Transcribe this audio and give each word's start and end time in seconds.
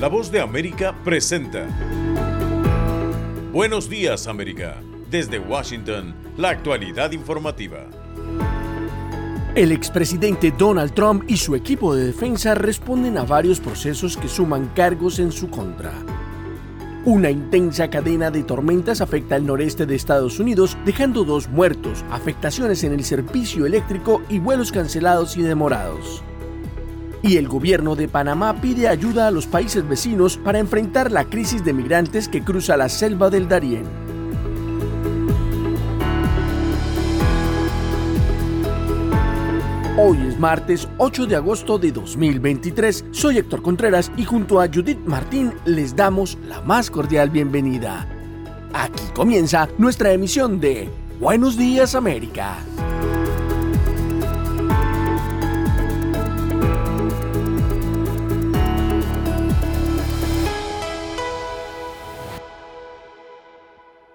La 0.00 0.08
voz 0.08 0.32
de 0.32 0.40
América 0.40 0.94
presenta. 1.04 1.68
Buenos 3.52 3.90
días 3.90 4.28
América. 4.28 4.80
Desde 5.10 5.38
Washington, 5.38 6.14
la 6.38 6.48
actualidad 6.48 7.12
informativa. 7.12 7.86
El 9.54 9.72
expresidente 9.72 10.54
Donald 10.56 10.94
Trump 10.94 11.24
y 11.28 11.36
su 11.36 11.54
equipo 11.54 11.94
de 11.94 12.06
defensa 12.06 12.54
responden 12.54 13.18
a 13.18 13.24
varios 13.24 13.60
procesos 13.60 14.16
que 14.16 14.28
suman 14.28 14.68
cargos 14.74 15.18
en 15.18 15.30
su 15.30 15.50
contra. 15.50 15.92
Una 17.04 17.30
intensa 17.30 17.90
cadena 17.90 18.30
de 18.30 18.42
tormentas 18.42 19.02
afecta 19.02 19.36
el 19.36 19.44
noreste 19.44 19.84
de 19.84 19.96
Estados 19.96 20.40
Unidos, 20.40 20.78
dejando 20.86 21.24
dos 21.24 21.50
muertos, 21.50 22.06
afectaciones 22.10 22.84
en 22.84 22.94
el 22.94 23.04
servicio 23.04 23.66
eléctrico 23.66 24.22
y 24.30 24.38
vuelos 24.38 24.72
cancelados 24.72 25.36
y 25.36 25.42
demorados. 25.42 26.24
Y 27.22 27.36
el 27.36 27.48
gobierno 27.48 27.96
de 27.96 28.08
Panamá 28.08 28.60
pide 28.60 28.88
ayuda 28.88 29.26
a 29.26 29.30
los 29.30 29.46
países 29.46 29.86
vecinos 29.86 30.38
para 30.38 30.58
enfrentar 30.58 31.12
la 31.12 31.24
crisis 31.24 31.64
de 31.64 31.72
migrantes 31.72 32.28
que 32.28 32.42
cruza 32.42 32.76
la 32.76 32.88
selva 32.88 33.28
del 33.28 33.48
Darién. 33.48 33.84
Hoy 39.98 40.16
es 40.28 40.38
martes 40.38 40.88
8 40.96 41.26
de 41.26 41.36
agosto 41.36 41.78
de 41.78 41.92
2023. 41.92 43.04
Soy 43.10 43.36
Héctor 43.36 43.60
Contreras 43.60 44.10
y 44.16 44.24
junto 44.24 44.58
a 44.58 44.66
Judith 44.66 45.00
Martín 45.04 45.52
les 45.66 45.94
damos 45.94 46.38
la 46.48 46.62
más 46.62 46.90
cordial 46.90 47.28
bienvenida. 47.28 48.08
Aquí 48.72 49.02
comienza 49.14 49.68
nuestra 49.76 50.12
emisión 50.12 50.58
de 50.58 50.88
Buenos 51.20 51.58
Días 51.58 51.94
América. 51.94 52.56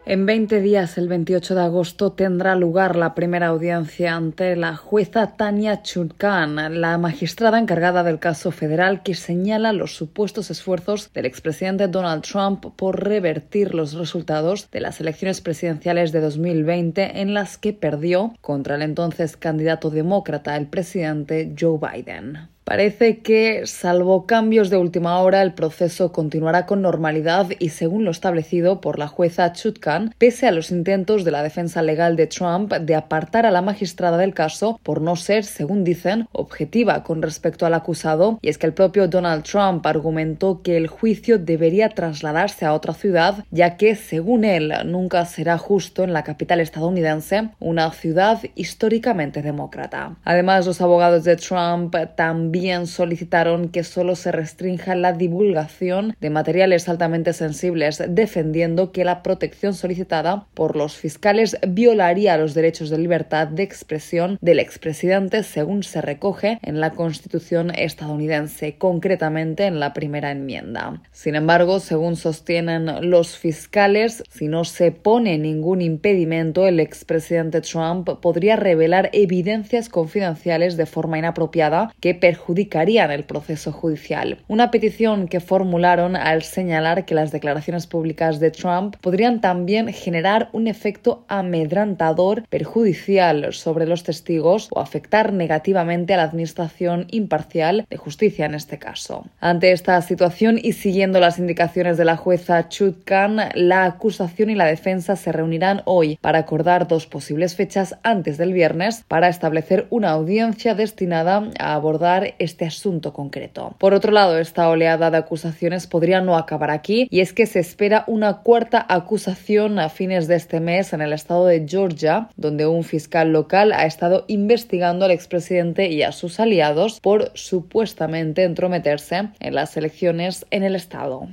En 0.07 0.27
20 0.27 0.61
días, 0.61 0.99
el 0.99 1.07
28 1.07 1.55
de 1.55 1.61
agosto, 1.61 2.11
tendrá 2.11 2.55
lugar 2.55 2.95
la 2.95 3.15
primera 3.15 3.47
audiencia 3.47 4.15
ante 4.15 4.55
la 4.55 4.75
jueza 4.75 5.35
Tania 5.35 5.81
Chutkan, 5.81 6.79
la 6.79 6.99
magistrada 6.99 7.57
encargada 7.57 8.03
del 8.03 8.19
caso 8.19 8.51
federal 8.51 9.01
que 9.01 9.15
señala 9.15 9.73
los 9.73 9.95
supuestos 9.95 10.51
esfuerzos 10.51 11.11
del 11.11 11.25
expresidente 11.25 11.87
Donald 11.87 12.21
Trump 12.21 12.67
por 12.75 13.03
revertir 13.03 13.73
los 13.73 13.93
resultados 13.93 14.69
de 14.69 14.81
las 14.81 15.01
elecciones 15.01 15.41
presidenciales 15.41 16.11
de 16.11 16.21
2020 16.21 17.21
en 17.21 17.33
las 17.33 17.57
que 17.57 17.73
perdió 17.73 18.35
contra 18.41 18.75
el 18.75 18.83
entonces 18.83 19.37
candidato 19.37 19.89
demócrata, 19.89 20.55
el 20.55 20.67
presidente 20.67 21.55
Joe 21.59 21.79
Biden. 21.79 22.54
Parece 22.65 23.19
que, 23.19 23.67
salvo 23.67 24.25
cambios 24.25 24.71
de 24.71 24.77
última 24.77 25.19
hora, 25.19 25.43
el 25.43 25.53
proceso 25.53 26.11
continuará 26.11 26.65
con 26.65 26.81
normalidad 26.81 27.45
y 27.59 27.69
según 27.69 28.05
lo 28.05 28.09
establecido 28.09 28.81
por 28.81 28.97
la 28.97 29.07
jueza 29.07 29.53
Chutkan, 29.53 30.15
pese 30.17 30.47
a 30.47 30.51
los 30.51 30.71
intentos 30.71 31.23
de 31.23 31.29
la 31.29 31.43
defensa 31.43 31.83
legal 31.83 32.15
de 32.15 32.25
Trump 32.25 32.73
de 32.73 32.95
apartar 32.95 33.45
a 33.45 33.51
la 33.51 33.61
magistrada 33.61 34.17
del 34.17 34.33
caso 34.33 34.79
por 34.81 34.99
no 34.99 35.15
ser, 35.15 35.43
según 35.43 35.83
dicen, 35.83 36.27
objetiva 36.31 37.03
con 37.03 37.21
respecto 37.21 37.67
al 37.67 37.75
acusado, 37.75 38.39
y 38.41 38.49
es 38.49 38.57
que 38.57 38.65
el 38.65 38.73
propio 38.73 39.07
Donald 39.07 39.43
Trump 39.43 39.85
argumentó 39.85 40.63
que 40.63 40.75
el 40.75 40.87
juicio 40.87 41.37
debería 41.37 41.89
trasladarse 41.89 42.65
a 42.65 42.73
otra 42.73 42.95
ciudad, 42.95 43.45
ya 43.51 43.77
que, 43.77 43.95
según 43.95 44.43
él, 44.43 44.73
nunca 44.87 45.23
será 45.25 45.59
justo 45.59 46.03
en 46.03 46.13
la 46.13 46.23
capital 46.23 46.59
estadounidense, 46.61 47.49
una 47.59 47.91
ciudad 47.91 48.41
históricamente 48.55 49.43
demócrata. 49.43 50.17
Además, 50.23 50.65
los 50.65 50.81
abogados 50.81 51.23
de 51.25 51.35
Trump 51.35 51.95
también 52.15 52.54
también 52.55 52.87
solicitaron 52.87 53.67
que 53.67 53.83
solo 53.83 54.15
se 54.15 54.31
restrinja 54.31 54.95
la 54.95 55.11
divulgación 55.11 56.15
de 56.21 56.29
materiales 56.29 56.87
altamente 56.87 57.33
sensibles, 57.33 58.01
defendiendo 58.07 58.93
que 58.93 59.03
la 59.03 59.23
protección 59.23 59.73
solicitada 59.73 60.47
por 60.53 60.77
los 60.77 60.95
fiscales 60.95 61.57
violaría 61.67 62.37
los 62.37 62.53
derechos 62.53 62.89
de 62.89 62.97
libertad 62.97 63.47
de 63.47 63.63
expresión 63.63 64.37
del 64.39 64.59
expresidente, 64.59 65.43
según 65.43 65.83
se 65.83 65.99
recoge 65.99 66.59
en 66.61 66.79
la 66.79 66.91
Constitución 66.91 67.71
estadounidense, 67.75 68.77
concretamente 68.77 69.65
en 69.65 69.81
la 69.81 69.91
primera 69.91 70.31
enmienda. 70.31 71.01
Sin 71.11 71.35
embargo, 71.35 71.81
según 71.81 72.15
sostienen 72.15 73.09
los 73.09 73.37
fiscales, 73.37 74.23
si 74.29 74.47
no 74.47 74.63
se 74.63 74.93
pone 74.93 75.37
ningún 75.37 75.81
impedimento, 75.81 76.67
el 76.67 76.79
expresidente 76.79 77.59
Trump 77.59 78.07
podría 78.21 78.55
revelar 78.55 79.09
evidencias 79.11 79.89
confidenciales 79.89 80.77
de 80.77 80.85
forma 80.85 81.17
inapropiada 81.17 81.93
que 81.99 82.13
perjudicarían 82.45 83.09
el 83.09 83.23
proceso 83.23 83.71
judicial. 83.71 84.37
Una 84.47 84.69
petición 84.69 85.27
que 85.27 85.39
formularon 85.39 86.15
al 86.15 86.43
señalar 86.43 87.05
que 87.05 87.15
las 87.15 87.31
declaraciones 87.31 87.87
públicas 87.87 88.39
de 88.39 88.51
Trump 88.51 88.95
podrían 89.01 89.41
también 89.41 89.91
generar 89.91 90.49
un 90.53 90.67
efecto 90.67 91.25
amedrantador 91.27 92.47
perjudicial 92.49 93.51
sobre 93.51 93.87
los 93.87 94.03
testigos 94.03 94.67
o 94.71 94.79
afectar 94.79 95.33
negativamente 95.33 96.13
a 96.13 96.17
la 96.17 96.23
administración 96.23 97.07
imparcial 97.09 97.87
de 97.89 97.97
justicia 97.97 98.45
en 98.45 98.53
este 98.53 98.77
caso. 98.77 99.25
Ante 99.39 99.71
esta 99.71 99.99
situación 100.01 100.59
y 100.61 100.73
siguiendo 100.73 101.19
las 101.19 101.39
indicaciones 101.39 101.97
de 101.97 102.05
la 102.05 102.15
jueza 102.15 102.69
Chutkan, 102.69 103.39
la 103.55 103.85
acusación 103.85 104.51
y 104.51 104.55
la 104.55 104.65
defensa 104.65 105.15
se 105.15 105.31
reunirán 105.31 105.81
hoy 105.85 106.17
para 106.21 106.39
acordar 106.39 106.87
dos 106.87 107.07
posibles 107.07 107.55
fechas 107.55 107.97
antes 108.03 108.37
del 108.37 108.53
viernes 108.53 109.03
para 109.07 109.29
establecer 109.29 109.87
una 109.89 110.11
audiencia 110.11 110.75
destinada 110.75 111.49
a 111.57 111.73
abordar 111.73 112.34
este 112.39 112.65
asunto 112.65 113.13
concreto. 113.13 113.75
Por 113.77 113.93
otro 113.93 114.11
lado, 114.11 114.37
esta 114.37 114.69
oleada 114.69 115.11
de 115.11 115.17
acusaciones 115.17 115.87
podría 115.87 116.21
no 116.21 116.37
acabar 116.37 116.71
aquí 116.71 117.07
y 117.09 117.19
es 117.19 117.33
que 117.33 117.45
se 117.45 117.59
espera 117.59 118.03
una 118.07 118.37
cuarta 118.37 118.85
acusación 118.87 119.79
a 119.79 119.89
fines 119.89 120.27
de 120.27 120.35
este 120.35 120.59
mes 120.59 120.93
en 120.93 121.01
el 121.01 121.13
estado 121.13 121.45
de 121.45 121.65
Georgia, 121.67 122.29
donde 122.35 122.67
un 122.67 122.83
fiscal 122.83 123.31
local 123.31 123.71
ha 123.71 123.85
estado 123.85 124.25
investigando 124.27 125.05
al 125.05 125.11
expresidente 125.11 125.89
y 125.89 126.03
a 126.03 126.11
sus 126.11 126.39
aliados 126.39 126.99
por 126.99 127.31
supuestamente 127.33 128.43
entrometerse 128.43 129.29
en 129.39 129.55
las 129.55 129.77
elecciones 129.77 130.45
en 130.51 130.63
el 130.63 130.75
estado. 130.75 131.27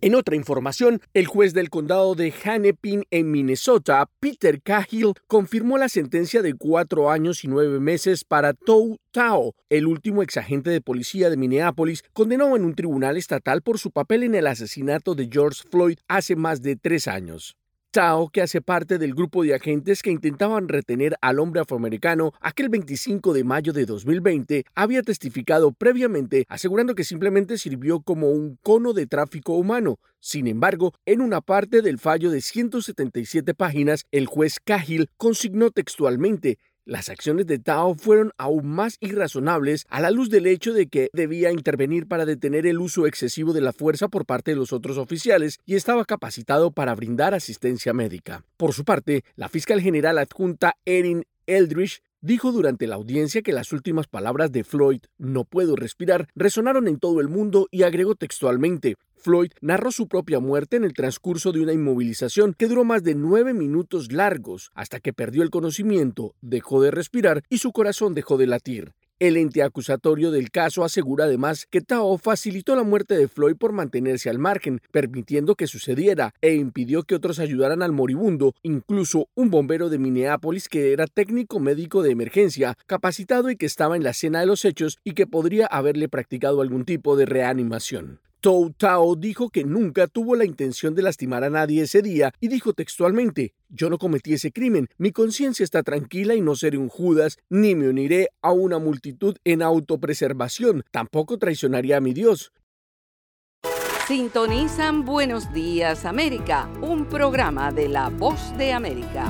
En 0.00 0.14
otra 0.14 0.36
información, 0.36 1.00
el 1.12 1.26
juez 1.26 1.54
del 1.54 1.70
condado 1.70 2.14
de 2.14 2.32
Hennepin 2.32 3.02
en 3.10 3.32
Minnesota, 3.32 4.08
Peter 4.20 4.62
Cahill, 4.62 5.14
confirmó 5.26 5.76
la 5.76 5.88
sentencia 5.88 6.40
de 6.40 6.54
cuatro 6.54 7.10
años 7.10 7.42
y 7.42 7.48
nueve 7.48 7.80
meses 7.80 8.22
para 8.22 8.54
Tou 8.54 8.98
Tao, 9.10 9.56
el 9.68 9.88
último 9.88 10.22
exagente 10.22 10.70
de 10.70 10.80
policía 10.80 11.30
de 11.30 11.36
Minneapolis, 11.36 12.04
condenado 12.12 12.54
en 12.54 12.64
un 12.64 12.76
tribunal 12.76 13.16
estatal 13.16 13.60
por 13.60 13.80
su 13.80 13.90
papel 13.90 14.22
en 14.22 14.36
el 14.36 14.46
asesinato 14.46 15.16
de 15.16 15.28
George 15.32 15.64
Floyd 15.68 15.98
hace 16.06 16.36
más 16.36 16.62
de 16.62 16.76
tres 16.76 17.08
años. 17.08 17.56
Tao, 17.90 18.28
que 18.28 18.42
hace 18.42 18.60
parte 18.60 18.98
del 18.98 19.14
grupo 19.14 19.42
de 19.42 19.54
agentes 19.54 20.02
que 20.02 20.10
intentaban 20.10 20.68
retener 20.68 21.16
al 21.22 21.38
hombre 21.38 21.62
afroamericano 21.62 22.32
aquel 22.40 22.68
25 22.68 23.32
de 23.32 23.44
mayo 23.44 23.72
de 23.72 23.86
2020, 23.86 24.66
había 24.74 25.02
testificado 25.02 25.72
previamente 25.72 26.44
asegurando 26.48 26.94
que 26.94 27.04
simplemente 27.04 27.56
sirvió 27.56 28.00
como 28.00 28.30
un 28.30 28.58
cono 28.62 28.92
de 28.92 29.06
tráfico 29.06 29.54
humano. 29.54 29.98
Sin 30.20 30.48
embargo, 30.48 30.92
en 31.06 31.22
una 31.22 31.40
parte 31.40 31.80
del 31.80 31.98
fallo 31.98 32.30
de 32.30 32.42
177 32.42 33.54
páginas, 33.54 34.04
el 34.10 34.26
juez 34.26 34.58
Cahill 34.62 35.08
consignó 35.16 35.70
textualmente 35.70 36.58
las 36.88 37.10
acciones 37.10 37.46
de 37.46 37.58
Tao 37.58 37.94
fueron 37.94 38.32
aún 38.38 38.66
más 38.66 38.96
irrazonables 39.00 39.84
a 39.90 40.00
la 40.00 40.10
luz 40.10 40.30
del 40.30 40.46
hecho 40.46 40.72
de 40.72 40.86
que 40.86 41.10
debía 41.12 41.52
intervenir 41.52 42.08
para 42.08 42.24
detener 42.24 42.66
el 42.66 42.78
uso 42.78 43.06
excesivo 43.06 43.52
de 43.52 43.60
la 43.60 43.74
fuerza 43.74 44.08
por 44.08 44.24
parte 44.24 44.52
de 44.52 44.56
los 44.56 44.72
otros 44.72 44.96
oficiales 44.96 45.58
y 45.66 45.76
estaba 45.76 46.06
capacitado 46.06 46.72
para 46.72 46.94
brindar 46.94 47.34
asistencia 47.34 47.92
médica. 47.92 48.42
Por 48.56 48.72
su 48.72 48.84
parte, 48.84 49.22
la 49.36 49.50
fiscal 49.50 49.82
general 49.82 50.16
adjunta 50.16 50.76
Erin 50.86 51.24
Eldridge 51.46 52.00
dijo 52.20 52.52
durante 52.52 52.86
la 52.86 52.96
audiencia 52.96 53.42
que 53.42 53.52
las 53.52 53.72
últimas 53.72 54.06
palabras 54.06 54.52
de 54.52 54.64
Floyd, 54.64 55.00
no 55.18 55.44
puedo 55.44 55.76
respirar, 55.76 56.28
resonaron 56.34 56.88
en 56.88 56.98
todo 56.98 57.20
el 57.20 57.28
mundo 57.28 57.68
y 57.70 57.82
agregó 57.82 58.14
textualmente, 58.14 58.96
Floyd 59.18 59.50
narró 59.60 59.90
su 59.90 60.06
propia 60.08 60.38
muerte 60.38 60.76
en 60.76 60.84
el 60.84 60.94
transcurso 60.94 61.52
de 61.52 61.60
una 61.60 61.72
inmovilización 61.72 62.54
que 62.54 62.68
duró 62.68 62.84
más 62.84 63.02
de 63.02 63.14
nueve 63.14 63.52
minutos 63.52 64.12
largos 64.12 64.70
hasta 64.74 65.00
que 65.00 65.12
perdió 65.12 65.42
el 65.42 65.50
conocimiento, 65.50 66.34
dejó 66.40 66.80
de 66.80 66.90
respirar 66.90 67.42
y 67.48 67.58
su 67.58 67.72
corazón 67.72 68.14
dejó 68.14 68.38
de 68.38 68.46
latir. 68.46 68.94
El 69.20 69.36
ente 69.36 69.64
acusatorio 69.64 70.30
del 70.30 70.52
caso 70.52 70.84
asegura 70.84 71.24
además 71.24 71.66
que 71.68 71.80
Tao 71.80 72.18
facilitó 72.18 72.76
la 72.76 72.84
muerte 72.84 73.16
de 73.16 73.26
Floyd 73.26 73.56
por 73.56 73.72
mantenerse 73.72 74.30
al 74.30 74.38
margen, 74.38 74.80
permitiendo 74.92 75.56
que 75.56 75.66
sucediera, 75.66 76.34
e 76.40 76.54
impidió 76.54 77.02
que 77.02 77.16
otros 77.16 77.40
ayudaran 77.40 77.82
al 77.82 77.90
moribundo, 77.90 78.54
incluso 78.62 79.26
un 79.34 79.50
bombero 79.50 79.88
de 79.88 79.98
Minneapolis 79.98 80.68
que 80.68 80.92
era 80.92 81.08
técnico 81.08 81.58
médico 81.58 82.04
de 82.04 82.12
emergencia, 82.12 82.76
capacitado 82.86 83.50
y 83.50 83.56
que 83.56 83.66
estaba 83.66 83.96
en 83.96 84.04
la 84.04 84.10
escena 84.10 84.38
de 84.38 84.46
los 84.46 84.64
hechos 84.64 84.98
y 85.02 85.14
que 85.14 85.26
podría 85.26 85.66
haberle 85.66 86.08
practicado 86.08 86.60
algún 86.60 86.84
tipo 86.84 87.16
de 87.16 87.26
reanimación. 87.26 88.20
Tou 88.40 88.70
Tao 88.70 89.16
dijo 89.16 89.50
que 89.50 89.64
nunca 89.64 90.06
tuvo 90.06 90.36
la 90.36 90.44
intención 90.44 90.94
de 90.94 91.02
lastimar 91.02 91.42
a 91.42 91.50
nadie 91.50 91.82
ese 91.82 92.02
día 92.02 92.32
y 92.40 92.46
dijo 92.48 92.72
textualmente, 92.72 93.52
yo 93.68 93.90
no 93.90 93.98
cometí 93.98 94.32
ese 94.32 94.52
crimen, 94.52 94.88
mi 94.96 95.10
conciencia 95.10 95.64
está 95.64 95.82
tranquila 95.82 96.36
y 96.36 96.40
no 96.40 96.54
seré 96.54 96.78
un 96.78 96.88
Judas, 96.88 97.38
ni 97.50 97.74
me 97.74 97.88
uniré 97.88 98.28
a 98.40 98.52
una 98.52 98.78
multitud 98.78 99.36
en 99.44 99.62
autopreservación, 99.62 100.84
tampoco 100.92 101.38
traicionaría 101.38 101.96
a 101.96 102.00
mi 102.00 102.14
Dios. 102.14 102.52
Sintonizan 104.06 105.04
Buenos 105.04 105.52
Días 105.52 106.04
América, 106.04 106.70
un 106.80 107.06
programa 107.06 107.72
de 107.72 107.88
La 107.88 108.08
Voz 108.08 108.56
de 108.56 108.72
América. 108.72 109.26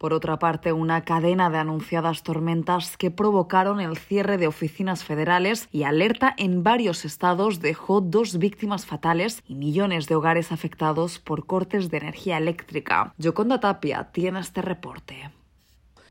Por 0.00 0.14
otra 0.14 0.38
parte, 0.38 0.72
una 0.72 1.02
cadena 1.02 1.50
de 1.50 1.58
anunciadas 1.58 2.22
tormentas 2.22 2.96
que 2.96 3.10
provocaron 3.10 3.82
el 3.82 3.98
cierre 3.98 4.38
de 4.38 4.46
oficinas 4.46 5.04
federales 5.04 5.68
y 5.72 5.82
alerta 5.82 6.34
en 6.38 6.62
varios 6.62 7.04
estados 7.04 7.60
dejó 7.60 8.00
dos 8.00 8.38
víctimas 8.38 8.86
fatales 8.86 9.42
y 9.46 9.56
millones 9.56 10.08
de 10.08 10.14
hogares 10.14 10.52
afectados 10.52 11.18
por 11.18 11.44
cortes 11.44 11.90
de 11.90 11.98
energía 11.98 12.38
eléctrica. 12.38 13.12
Yoconda 13.18 13.60
Tapia 13.60 14.08
tiene 14.10 14.40
este 14.40 14.62
reporte. 14.62 15.30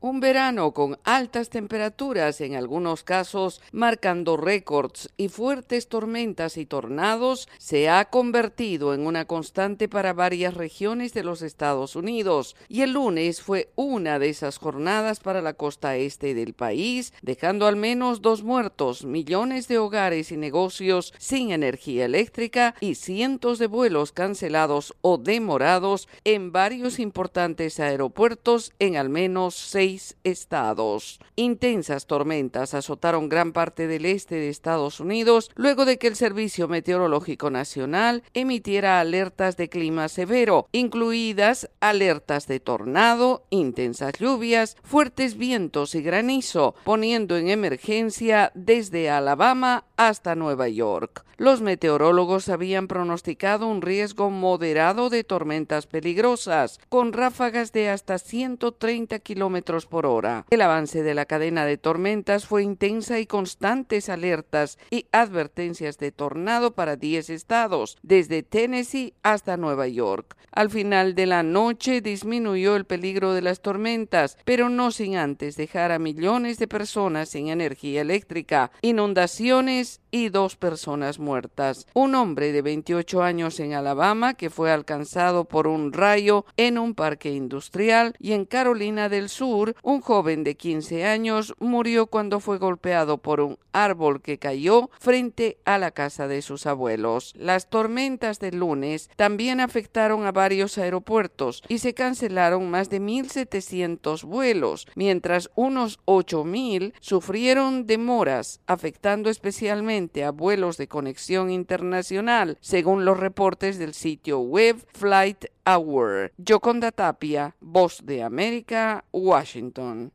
Un 0.02 0.18
verano 0.20 0.72
con 0.72 0.98
altas 1.04 1.50
temperaturas, 1.50 2.40
en 2.40 2.54
algunos 2.54 3.04
casos 3.04 3.60
marcando 3.70 4.38
récords 4.38 5.10
y 5.18 5.28
fuertes 5.28 5.88
tormentas 5.88 6.56
y 6.56 6.64
tornados, 6.64 7.50
se 7.58 7.90
ha 7.90 8.06
convertido 8.06 8.94
en 8.94 9.06
una 9.06 9.26
constante 9.26 9.90
para 9.90 10.14
varias 10.14 10.54
regiones 10.54 11.12
de 11.12 11.22
los 11.22 11.42
Estados 11.42 11.96
Unidos. 11.96 12.56
Y 12.66 12.80
el 12.80 12.94
lunes 12.94 13.42
fue 13.42 13.72
una 13.76 14.18
de 14.18 14.30
esas 14.30 14.56
jornadas 14.56 15.20
para 15.20 15.42
la 15.42 15.52
costa 15.52 15.94
este 15.96 16.32
del 16.32 16.54
país, 16.54 17.12
dejando 17.20 17.66
al 17.66 17.76
menos 17.76 18.22
dos 18.22 18.42
muertos, 18.42 19.04
millones 19.04 19.68
de 19.68 19.76
hogares 19.76 20.32
y 20.32 20.38
negocios 20.38 21.12
sin 21.18 21.50
energía 21.50 22.06
eléctrica 22.06 22.74
y 22.80 22.94
cientos 22.94 23.58
de 23.58 23.66
vuelos 23.66 24.12
cancelados 24.12 24.94
o 25.02 25.18
demorados 25.18 26.08
en 26.24 26.52
varios 26.52 26.98
importantes 26.98 27.78
aeropuertos 27.78 28.72
en 28.78 28.96
al 28.96 29.10
menos 29.10 29.56
seis 29.56 29.89
estados. 30.24 31.20
Intensas 31.36 32.06
tormentas 32.06 32.74
azotaron 32.74 33.28
gran 33.28 33.52
parte 33.52 33.86
del 33.86 34.04
este 34.04 34.36
de 34.36 34.48
Estados 34.48 35.00
Unidos 35.00 35.50
luego 35.54 35.84
de 35.84 35.98
que 35.98 36.06
el 36.06 36.16
Servicio 36.16 36.68
Meteorológico 36.68 37.50
Nacional 37.50 38.22
emitiera 38.34 39.00
alertas 39.00 39.56
de 39.56 39.68
clima 39.68 40.08
severo, 40.08 40.68
incluidas 40.72 41.70
alertas 41.80 42.46
de 42.46 42.60
tornado, 42.60 43.44
intensas 43.50 44.12
lluvias, 44.18 44.76
fuertes 44.82 45.36
vientos 45.36 45.94
y 45.94 46.02
granizo, 46.02 46.74
poniendo 46.84 47.36
en 47.36 47.48
emergencia 47.48 48.52
desde 48.54 49.10
Alabama 49.10 49.84
hasta 50.00 50.34
Nueva 50.34 50.66
York. 50.66 51.26
Los 51.36 51.60
meteorólogos 51.60 52.48
habían 52.48 52.88
pronosticado 52.88 53.66
un 53.66 53.82
riesgo 53.82 54.30
moderado 54.30 55.10
de 55.10 55.24
tormentas 55.24 55.86
peligrosas, 55.86 56.80
con 56.88 57.12
ráfagas 57.12 57.72
de 57.72 57.90
hasta 57.90 58.18
130 58.18 59.18
kilómetros 59.18 59.84
por 59.84 60.06
hora. 60.06 60.46
El 60.48 60.62
avance 60.62 61.02
de 61.02 61.14
la 61.14 61.26
cadena 61.26 61.66
de 61.66 61.76
tormentas 61.76 62.46
fue 62.46 62.62
intensa 62.62 63.20
y 63.20 63.26
constantes 63.26 64.08
alertas 64.08 64.78
y 64.90 65.06
advertencias 65.12 65.98
de 65.98 66.12
tornado 66.12 66.72
para 66.72 66.96
10 66.96 67.28
estados, 67.28 67.98
desde 68.02 68.42
Tennessee 68.42 69.12
hasta 69.22 69.58
Nueva 69.58 69.86
York. 69.86 70.36
Al 70.52 70.70
final 70.70 71.14
de 71.14 71.26
la 71.26 71.42
noche 71.42 72.00
disminuyó 72.00 72.74
el 72.76 72.84
peligro 72.84 73.34
de 73.34 73.42
las 73.42 73.60
tormentas, 73.60 74.36
pero 74.44 74.68
no 74.68 74.90
sin 74.90 75.16
antes 75.16 75.56
dejar 75.56 75.92
a 75.92 75.98
millones 75.98 76.58
de 76.58 76.68
personas 76.68 77.28
sin 77.28 77.48
energía 77.48 78.00
eléctrica, 78.00 78.72
inundaciones 78.82 79.89
just 79.90 80.00
y 80.10 80.28
dos 80.28 80.56
personas 80.56 81.18
muertas. 81.18 81.86
Un 81.94 82.14
hombre 82.14 82.52
de 82.52 82.62
28 82.62 83.22
años 83.22 83.60
en 83.60 83.74
Alabama 83.74 84.34
que 84.34 84.50
fue 84.50 84.70
alcanzado 84.70 85.44
por 85.44 85.66
un 85.66 85.92
rayo 85.92 86.44
en 86.56 86.78
un 86.78 86.94
parque 86.94 87.32
industrial 87.32 88.14
y 88.18 88.32
en 88.32 88.44
Carolina 88.44 89.08
del 89.08 89.28
Sur 89.28 89.74
un 89.82 90.00
joven 90.00 90.44
de 90.44 90.56
15 90.56 91.04
años 91.04 91.54
murió 91.58 92.06
cuando 92.06 92.40
fue 92.40 92.58
golpeado 92.58 93.18
por 93.18 93.40
un 93.40 93.58
árbol 93.72 94.20
que 94.20 94.38
cayó 94.38 94.90
frente 94.98 95.58
a 95.64 95.78
la 95.78 95.90
casa 95.92 96.28
de 96.28 96.42
sus 96.42 96.66
abuelos. 96.66 97.34
Las 97.36 97.70
tormentas 97.70 98.40
del 98.40 98.58
lunes 98.58 99.10
también 99.16 99.60
afectaron 99.60 100.26
a 100.26 100.32
varios 100.32 100.78
aeropuertos 100.78 101.62
y 101.68 101.78
se 101.78 101.94
cancelaron 101.94 102.70
más 102.70 102.90
de 102.90 103.00
1.700 103.00 104.24
vuelos, 104.24 104.86
mientras 104.94 105.50
unos 105.54 106.00
8.000 106.06 106.92
sufrieron 107.00 107.86
demoras, 107.86 108.60
afectando 108.66 109.30
especialmente 109.30 109.99
a 110.00 110.30
vuelos 110.30 110.76
de 110.78 110.88
conexión 110.88 111.50
internacional, 111.50 112.56
según 112.60 113.04
los 113.04 113.20
reportes 113.20 113.78
del 113.78 113.92
sitio 113.92 114.40
web 114.40 114.76
Flight 114.94 115.44
Hour. 115.66 116.32
Yoconda 116.38 116.90
Tapia, 116.90 117.54
Voz 117.60 118.00
de 118.04 118.22
América, 118.22 119.04
Washington. 119.12 120.12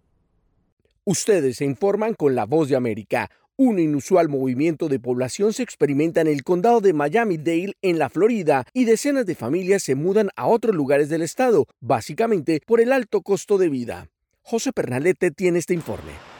Ustedes 1.04 1.58
se 1.58 1.66
informan 1.66 2.16
con 2.16 2.34
la 2.34 2.46
Voz 2.46 2.68
de 2.68 2.76
América. 2.76 3.30
Un 3.58 3.78
inusual 3.80 4.28
movimiento 4.28 4.90
de 4.90 5.00
población 5.00 5.54
se 5.54 5.64
experimenta 5.64 6.20
en 6.22 6.28
el 6.28 6.44
condado 6.44 6.82
de 6.82 6.94
Miami-Dade, 6.94 7.74
en 7.84 8.00
la 8.00 8.10
Florida, 8.10 8.66
y 8.74 8.86
decenas 8.86 9.26
de 9.26 9.36
familias 9.36 9.84
se 9.84 9.96
mudan 9.96 10.30
a 10.36 10.48
otros 10.48 10.76
lugares 10.76 11.08
del 11.08 11.22
estado, 11.22 11.68
básicamente 11.80 12.60
por 12.66 12.82
el 12.82 12.92
alto 12.92 13.22
costo 13.22 13.58
de 13.60 13.70
vida. 13.70 14.10
José 14.42 14.74
Pernalete 14.74 15.32
tiene 15.32 15.60
este 15.60 15.74
informe. 15.74 16.35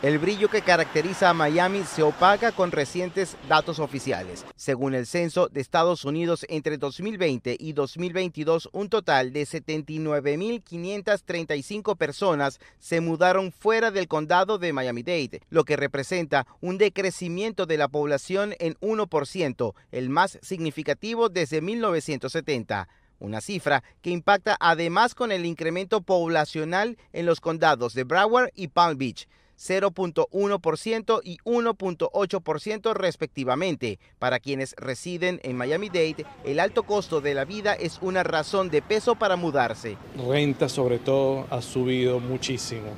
El 0.00 0.20
brillo 0.20 0.48
que 0.48 0.62
caracteriza 0.62 1.28
a 1.28 1.34
Miami 1.34 1.82
se 1.82 2.04
opaca 2.04 2.52
con 2.52 2.70
recientes 2.70 3.36
datos 3.48 3.80
oficiales. 3.80 4.46
Según 4.54 4.94
el 4.94 5.06
censo 5.06 5.48
de 5.48 5.60
Estados 5.60 6.04
Unidos 6.04 6.46
entre 6.48 6.78
2020 6.78 7.56
y 7.58 7.72
2022, 7.72 8.68
un 8.70 8.90
total 8.90 9.32
de 9.32 9.42
79.535 9.42 11.96
personas 11.96 12.60
se 12.78 13.00
mudaron 13.00 13.50
fuera 13.50 13.90
del 13.90 14.06
condado 14.06 14.58
de 14.58 14.72
Miami-Dade, 14.72 15.40
lo 15.50 15.64
que 15.64 15.76
representa 15.76 16.46
un 16.60 16.78
decrecimiento 16.78 17.66
de 17.66 17.78
la 17.78 17.88
población 17.88 18.54
en 18.60 18.74
1%, 18.74 19.74
el 19.90 20.10
más 20.10 20.38
significativo 20.42 21.28
desde 21.28 21.60
1970 21.60 22.88
una 23.20 23.40
cifra 23.40 23.82
que 24.00 24.10
impacta 24.10 24.56
además 24.60 25.16
con 25.16 25.32
el 25.32 25.44
incremento 25.44 26.02
poblacional 26.02 26.96
en 27.12 27.26
los 27.26 27.40
condados 27.40 27.92
de 27.94 28.04
Broward 28.04 28.52
y 28.54 28.68
Palm 28.68 28.96
Beach, 28.96 29.26
0.1% 29.58 31.20
y 31.24 31.38
1.8% 31.38 32.94
respectivamente. 32.94 33.98
Para 34.18 34.38
quienes 34.38 34.74
residen 34.76 35.40
en 35.42 35.56
Miami-Dade, 35.56 36.24
el 36.44 36.60
alto 36.60 36.84
costo 36.84 37.20
de 37.20 37.34
la 37.34 37.44
vida 37.44 37.74
es 37.74 37.98
una 38.00 38.22
razón 38.22 38.70
de 38.70 38.82
peso 38.82 39.16
para 39.16 39.36
mudarse. 39.36 39.96
Renta 40.28 40.68
sobre 40.68 40.98
todo 40.98 41.46
ha 41.50 41.60
subido 41.60 42.20
muchísimo 42.20 42.88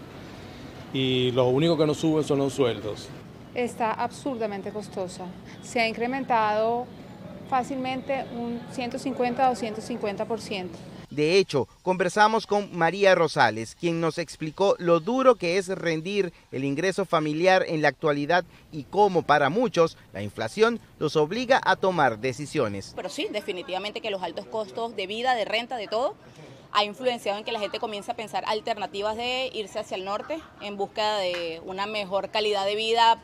y 0.93 1.31
lo 1.33 1.49
único 1.49 1.77
que 1.77 1.87
no 1.87 1.95
sube 1.95 2.23
son 2.25 2.39
los 2.39 2.53
sueldos. 2.53 3.09
Está 3.55 3.93
absurdamente 3.93 4.71
costosa. 4.71 5.25
Se 5.62 5.81
ha 5.81 5.88
incrementado 5.88 6.87
fácilmente 7.49 8.25
un 8.37 8.61
150 8.71 9.50
o 9.50 9.55
150%. 9.55 10.69
De 11.11 11.38
hecho, 11.38 11.67
conversamos 11.83 12.47
con 12.47 12.76
María 12.76 13.17
Rosales, 13.17 13.75
quien 13.75 14.00
nos 14.00 14.17
explicó 14.17 14.76
lo 14.79 15.00
duro 15.00 15.35
que 15.35 15.59
es 15.59 15.67
rendir 15.67 16.33
el 16.52 16.64
ingreso 16.64 17.05
familiar 17.05 17.64
en 17.67 17.83
la 17.83 17.88
actualidad 17.88 18.45
y 18.71 18.85
cómo 18.85 19.23
para 19.23 19.50
muchos 19.50 19.97
la 20.12 20.23
inflación 20.23 20.79
los 21.00 21.17
obliga 21.17 21.61
a 21.64 21.75
tomar 21.75 22.21
decisiones. 22.21 22.93
Pero 22.95 23.09
sí, 23.09 23.26
definitivamente 23.33 24.00
que 24.00 24.11
los 24.12 24.23
altos 24.23 24.47
costos 24.47 24.95
de 24.95 25.09
vida, 25.09 25.35
de 25.35 25.45
renta, 25.45 25.76
de 25.76 25.88
todo, 25.88 26.14
ha 26.73 26.85
influenciado 26.85 27.38
en 27.38 27.45
que 27.45 27.50
la 27.50 27.59
gente 27.59 27.81
comience 27.81 28.12
a 28.12 28.14
pensar 28.14 28.45
alternativas 28.47 29.17
de 29.17 29.50
irse 29.52 29.81
hacia 29.81 29.97
el 29.97 30.05
norte 30.05 30.38
en 30.61 30.76
busca 30.76 31.19
de 31.19 31.61
una 31.64 31.87
mejor 31.87 32.31
calidad 32.31 32.64
de 32.64 32.76
vida, 32.76 33.21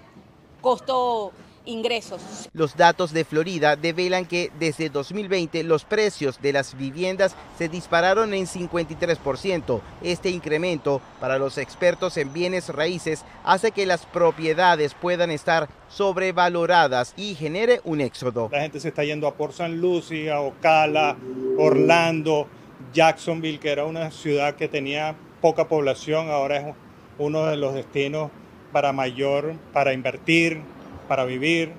costo 0.60 1.32
ingresos. 1.66 2.48
Los 2.52 2.76
datos 2.76 3.12
de 3.12 3.24
Florida 3.24 3.76
develan 3.76 4.24
que 4.24 4.50
desde 4.58 4.88
2020 4.88 5.62
los 5.64 5.84
precios 5.84 6.40
de 6.40 6.52
las 6.52 6.76
viviendas 6.76 7.36
se 7.58 7.68
dispararon 7.68 8.32
en 8.34 8.46
53%. 8.46 9.80
Este 10.02 10.30
incremento 10.30 11.00
para 11.20 11.38
los 11.38 11.58
expertos 11.58 12.16
en 12.16 12.32
bienes 12.32 12.68
raíces 12.68 13.24
hace 13.44 13.72
que 13.72 13.86
las 13.86 14.06
propiedades 14.06 14.94
puedan 14.94 15.30
estar 15.30 15.68
sobrevaloradas 15.88 17.14
y 17.16 17.34
genere 17.34 17.80
un 17.84 18.00
éxodo. 18.00 18.48
La 18.52 18.62
gente 18.62 18.80
se 18.80 18.88
está 18.88 19.04
yendo 19.04 19.26
a 19.26 19.34
Port 19.34 19.52
San 19.52 19.80
Lucie, 19.80 20.32
Ocala, 20.32 21.16
Orlando, 21.58 22.48
Jacksonville, 22.92 23.58
que 23.58 23.70
era 23.70 23.84
una 23.84 24.10
ciudad 24.10 24.54
que 24.54 24.68
tenía 24.68 25.16
poca 25.40 25.68
población, 25.68 26.30
ahora 26.30 26.56
es 26.56 26.74
uno 27.18 27.46
de 27.46 27.56
los 27.56 27.74
destinos 27.74 28.30
para 28.72 28.92
mayor, 28.92 29.54
para 29.72 29.92
invertir, 29.92 30.60
para 31.08 31.24
vivir, 31.24 31.72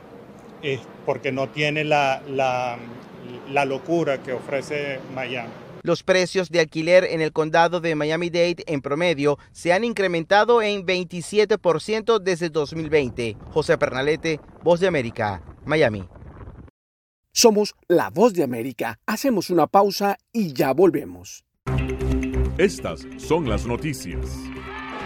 porque 1.05 1.31
no 1.31 1.50
tiene 1.50 1.84
la, 1.84 2.22
la, 2.27 3.65
locura 3.65 4.22
que 4.24 4.34
ofrece 4.34 5.00
Miami. 5.13 5.50
Los 5.84 6.03
precios 6.03 6.50
de 6.50 6.60
alquiler 6.60 7.05
en 7.05 7.22
el 7.22 7.31
condado 7.31 7.79
de 7.79 7.96
Miami-Dade 7.96 8.63
en 8.67 8.81
promedio 8.81 9.38
se 9.51 9.72
han 9.72 9.84
incrementado 9.84 10.62
en 10.62 10.86
27% 10.86 12.19
desde 12.19 12.50
2020. 12.50 13.38
José 13.51 13.77
Pernalete, 13.77 14.39
Voz 14.63 14.79
de 14.79 14.88
América, 14.88 15.41
Miami. 15.65 16.03
Somos 17.31 17.75
la 17.88 18.10
Voz 18.10 18.34
de 18.34 18.43
América. 18.43 19.00
Hacemos 19.05 19.50
una 19.50 19.67
pausa 19.67 20.17
y 20.34 20.53
ya 20.53 20.74
volvemos. 20.74 21.46
Estas 22.57 23.05
son 23.17 23.48
las 23.48 23.67
noticias. 23.67 24.25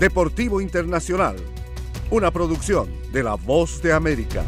Deportivo 0.00 0.62
Internacional, 0.62 1.36
una 2.10 2.30
producción 2.30 2.88
de 3.12 3.22
La 3.22 3.34
Voz 3.34 3.82
de 3.82 3.92
América. 3.92 4.42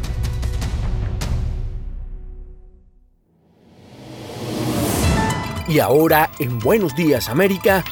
Y 5.67 5.77
ahora, 5.77 6.31
en 6.39 6.57
Buenos 6.57 6.95
Días 6.95 7.29
América, 7.29 7.83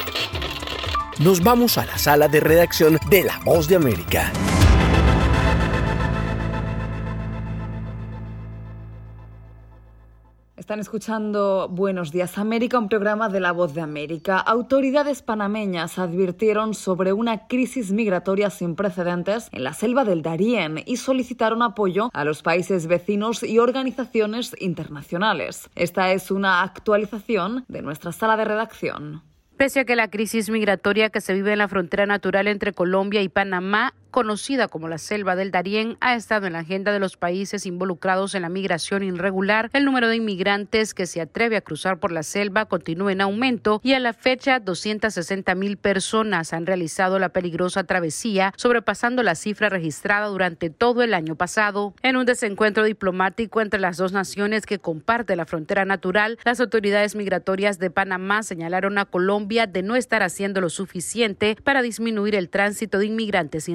nos 1.20 1.44
vamos 1.44 1.77
a 1.77 1.86
la 1.86 2.00
sala 2.00 2.27
de 2.27 2.39
redacción 2.39 2.98
de 3.12 3.25
La 3.25 3.38
Voz 3.46 3.68
de 3.68 3.75
América. 3.75 4.34
Están 10.71 10.79
escuchando 10.79 11.67
Buenos 11.69 12.13
Días 12.13 12.37
América, 12.37 12.79
un 12.79 12.87
programa 12.87 13.27
de 13.27 13.41
La 13.41 13.51
Voz 13.51 13.73
de 13.73 13.81
América. 13.81 14.37
Autoridades 14.37 15.21
panameñas 15.21 15.99
advirtieron 15.99 16.75
sobre 16.75 17.11
una 17.11 17.49
crisis 17.49 17.91
migratoria 17.91 18.49
sin 18.49 18.77
precedentes 18.77 19.49
en 19.51 19.65
la 19.65 19.73
selva 19.73 20.05
del 20.05 20.21
Darién 20.21 20.81
y 20.85 20.95
solicitaron 20.95 21.61
apoyo 21.61 22.09
a 22.13 22.23
los 22.23 22.41
países 22.41 22.87
vecinos 22.87 23.43
y 23.43 23.59
organizaciones 23.59 24.55
internacionales. 24.61 25.69
Esta 25.75 26.13
es 26.13 26.31
una 26.31 26.63
actualización 26.63 27.65
de 27.67 27.81
nuestra 27.81 28.13
sala 28.13 28.37
de 28.37 28.45
redacción. 28.45 29.23
Pese 29.57 29.81
a 29.81 29.85
que 29.85 29.97
la 29.97 30.09
crisis 30.09 30.49
migratoria 30.49 31.09
que 31.09 31.19
se 31.19 31.33
vive 31.33 31.51
en 31.51 31.59
la 31.59 31.67
frontera 31.67 32.05
natural 32.05 32.47
entre 32.47 32.71
Colombia 32.71 33.21
y 33.21 33.27
Panamá 33.27 33.93
conocida 34.12 34.68
como 34.68 34.88
la 34.88 34.98
selva 34.98 35.36
del 35.36 35.51
Darién, 35.51 35.98
ha 36.01 36.15
estado 36.15 36.46
en 36.46 36.53
la 36.53 36.60
agenda 36.60 36.91
de 36.91 37.00
los 37.00 37.18
países 37.18 37.65
involucrados 37.65 38.36
en 38.36 38.44
la 38.44 38.50
migración 38.50 39.03
irregular. 39.03 39.70
El 39.74 39.86
número 39.86 40.10
de 40.10 40.18
inmigrantes 40.18 40.94
que 40.94 41.08
se 41.08 41.22
atreve 41.22 41.58
a 41.58 41.62
cruzar 41.62 42.00
por 42.00 42.12
la 42.12 42.24
selva 42.24 42.65
continúa 42.65 43.12
en 43.12 43.22
aumento 43.22 43.80
y 43.84 43.94
a 43.94 44.00
la 44.00 44.13
fecha 44.13 44.60
260 44.60 45.56
mil 45.56 45.77
personas 45.77 46.53
han 46.53 46.65
realizado 46.65 47.18
la 47.18 47.30
peligrosa 47.30 47.86
travesía, 47.86 48.53
sobrepasando 48.58 49.24
la 49.24 49.36
cifra 49.36 49.70
registrada 49.70 50.27
durante 50.27 50.70
todo 50.70 51.01
el 51.01 51.13
año 51.13 51.36
pasado. 51.36 51.94
En 52.03 52.18
un 52.18 52.25
desencuentro 52.25 52.84
diplomático 52.84 53.62
entre 53.62 53.80
las 53.80 53.98
dos 53.98 54.12
naciones 54.12 54.65
que 54.65 54.80
comparten 54.80 55.38
la 55.38 55.46
frontera 55.46 55.86
natural, 55.86 56.38
las 56.44 56.60
autoridades 56.60 57.15
migratorias 57.15 57.80
de 57.80 57.89
Panamá 57.89 58.44
señalaron 58.44 58.98
a 58.98 59.06
Colombia 59.06 59.68
de 59.68 59.84
no 59.84 59.96
estar 59.96 60.24
haciendo 60.24 60.62
lo 60.62 60.70
suficiente 60.70 61.56
para 61.63 61.82
disminuir 61.82 62.36
el 62.36 62.50
tránsito 62.50 63.00
de 63.00 63.06
inmigrantes 63.06 63.70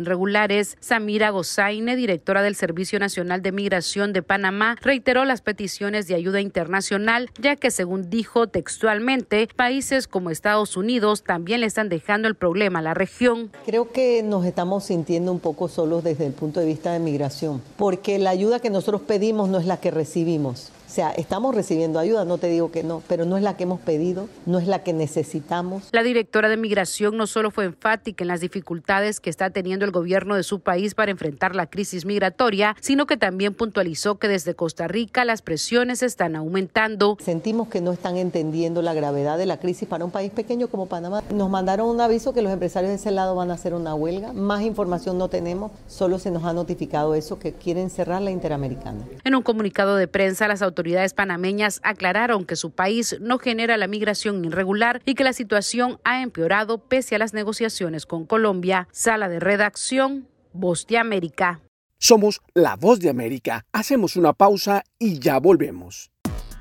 Samira 0.80 1.30
Gozaine, 1.30 1.96
directora 1.96 2.42
del 2.42 2.54
Servicio 2.56 2.98
Nacional 2.98 3.42
de 3.42 3.52
Migración 3.52 4.12
de 4.12 4.22
Panamá, 4.22 4.76
reiteró 4.82 5.24
las 5.24 5.40
peticiones 5.40 6.08
de 6.08 6.14
ayuda 6.14 6.40
internacional, 6.40 7.30
ya 7.38 7.56
que 7.56 7.70
según 7.70 8.10
dijo 8.10 8.46
textualmente, 8.46 9.48
países 9.54 10.08
como 10.08 10.30
Estados 10.30 10.76
Unidos 10.76 11.22
también 11.22 11.60
le 11.60 11.66
están 11.66 11.88
dejando 11.88 12.28
el 12.28 12.34
problema 12.34 12.80
a 12.80 12.82
la 12.82 12.94
región. 12.94 13.50
Creo 13.64 13.92
que 13.92 14.22
nos 14.22 14.44
estamos 14.44 14.84
sintiendo 14.84 15.30
un 15.30 15.40
poco 15.40 15.68
solos 15.68 16.02
desde 16.02 16.26
el 16.26 16.32
punto 16.32 16.60
de 16.60 16.66
vista 16.66 16.92
de 16.92 16.98
migración, 16.98 17.62
porque 17.76 18.18
la 18.18 18.30
ayuda 18.30 18.60
que 18.60 18.70
nosotros 18.70 19.02
pedimos 19.02 19.48
no 19.48 19.58
es 19.58 19.66
la 19.66 19.76
que 19.78 19.90
recibimos. 19.90 20.72
O 20.96 20.98
sea, 20.98 21.10
estamos 21.10 21.54
recibiendo 21.54 21.98
ayuda, 21.98 22.24
no 22.24 22.38
te 22.38 22.48
digo 22.48 22.72
que 22.72 22.82
no, 22.82 23.02
pero 23.06 23.26
no 23.26 23.36
es 23.36 23.42
la 23.42 23.54
que 23.58 23.64
hemos 23.64 23.80
pedido, 23.80 24.30
no 24.46 24.58
es 24.58 24.66
la 24.66 24.82
que 24.82 24.94
necesitamos. 24.94 25.90
La 25.92 26.02
directora 26.02 26.48
de 26.48 26.56
Migración 26.56 27.18
no 27.18 27.26
solo 27.26 27.50
fue 27.50 27.66
enfática 27.66 28.24
en 28.24 28.28
las 28.28 28.40
dificultades 28.40 29.20
que 29.20 29.28
está 29.28 29.50
teniendo 29.50 29.84
el 29.84 29.90
gobierno 29.90 30.36
de 30.36 30.42
su 30.42 30.60
país 30.60 30.94
para 30.94 31.10
enfrentar 31.10 31.54
la 31.54 31.66
crisis 31.66 32.06
migratoria, 32.06 32.74
sino 32.80 33.04
que 33.04 33.18
también 33.18 33.52
puntualizó 33.52 34.14
que 34.14 34.26
desde 34.26 34.54
Costa 34.54 34.88
Rica 34.88 35.26
las 35.26 35.42
presiones 35.42 36.02
están 36.02 36.34
aumentando. 36.34 37.18
Sentimos 37.20 37.68
que 37.68 37.82
no 37.82 37.92
están 37.92 38.16
entendiendo 38.16 38.80
la 38.80 38.94
gravedad 38.94 39.36
de 39.36 39.44
la 39.44 39.58
crisis 39.58 39.86
para 39.86 40.02
un 40.02 40.10
país 40.10 40.32
pequeño 40.32 40.68
como 40.68 40.86
Panamá. 40.86 41.22
Nos 41.30 41.50
mandaron 41.50 41.90
un 41.90 42.00
aviso 42.00 42.32
que 42.32 42.40
los 42.40 42.50
empresarios 42.54 42.88
de 42.88 42.96
ese 42.96 43.10
lado 43.10 43.34
van 43.34 43.50
a 43.50 43.54
hacer 43.54 43.74
una 43.74 43.94
huelga. 43.94 44.32
Más 44.32 44.62
información 44.62 45.18
no 45.18 45.28
tenemos, 45.28 45.72
solo 45.88 46.18
se 46.18 46.30
nos 46.30 46.44
ha 46.44 46.54
notificado 46.54 47.14
eso, 47.14 47.38
que 47.38 47.52
quieren 47.52 47.90
cerrar 47.90 48.22
la 48.22 48.30
Interamericana. 48.30 49.04
En 49.24 49.34
un 49.34 49.42
comunicado 49.42 49.96
de 49.96 50.08
prensa, 50.08 50.48
las 50.48 50.62
autoridades 50.62 50.85
autoridades 50.86 51.14
panameñas 51.14 51.80
aclararon 51.82 52.44
que 52.44 52.54
su 52.54 52.70
país 52.70 53.16
no 53.20 53.38
genera 53.38 53.76
la 53.76 53.88
migración 53.88 54.44
irregular 54.44 55.02
y 55.04 55.14
que 55.14 55.24
la 55.24 55.32
situación 55.32 55.98
ha 56.04 56.22
empeorado 56.22 56.78
pese 56.78 57.16
a 57.16 57.18
las 57.18 57.34
negociaciones 57.34 58.06
con 58.06 58.24
Colombia. 58.24 58.86
Sala 58.92 59.28
de 59.28 59.40
redacción, 59.40 60.28
Voz 60.52 60.86
de 60.86 60.98
América. 60.98 61.60
Somos 61.98 62.40
la 62.54 62.76
Voz 62.76 63.00
de 63.00 63.10
América. 63.10 63.64
Hacemos 63.72 64.14
una 64.14 64.32
pausa 64.32 64.84
y 64.96 65.18
ya 65.18 65.40
volvemos. 65.40 66.12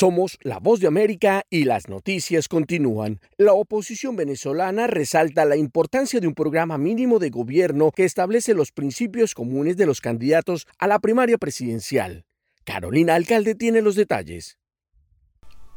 Somos 0.00 0.38
la 0.40 0.58
voz 0.60 0.80
de 0.80 0.86
América 0.86 1.44
y 1.50 1.64
las 1.64 1.90
noticias 1.90 2.48
continúan. 2.48 3.20
La 3.36 3.52
oposición 3.52 4.16
venezolana 4.16 4.86
resalta 4.86 5.44
la 5.44 5.56
importancia 5.56 6.20
de 6.20 6.26
un 6.26 6.32
programa 6.32 6.78
mínimo 6.78 7.18
de 7.18 7.28
gobierno 7.28 7.90
que 7.90 8.06
establece 8.06 8.54
los 8.54 8.72
principios 8.72 9.34
comunes 9.34 9.76
de 9.76 9.84
los 9.84 10.00
candidatos 10.00 10.66
a 10.78 10.86
la 10.86 11.00
primaria 11.00 11.36
presidencial. 11.36 12.24
Carolina 12.64 13.14
Alcalde 13.14 13.54
tiene 13.54 13.82
los 13.82 13.94
detalles. 13.94 14.59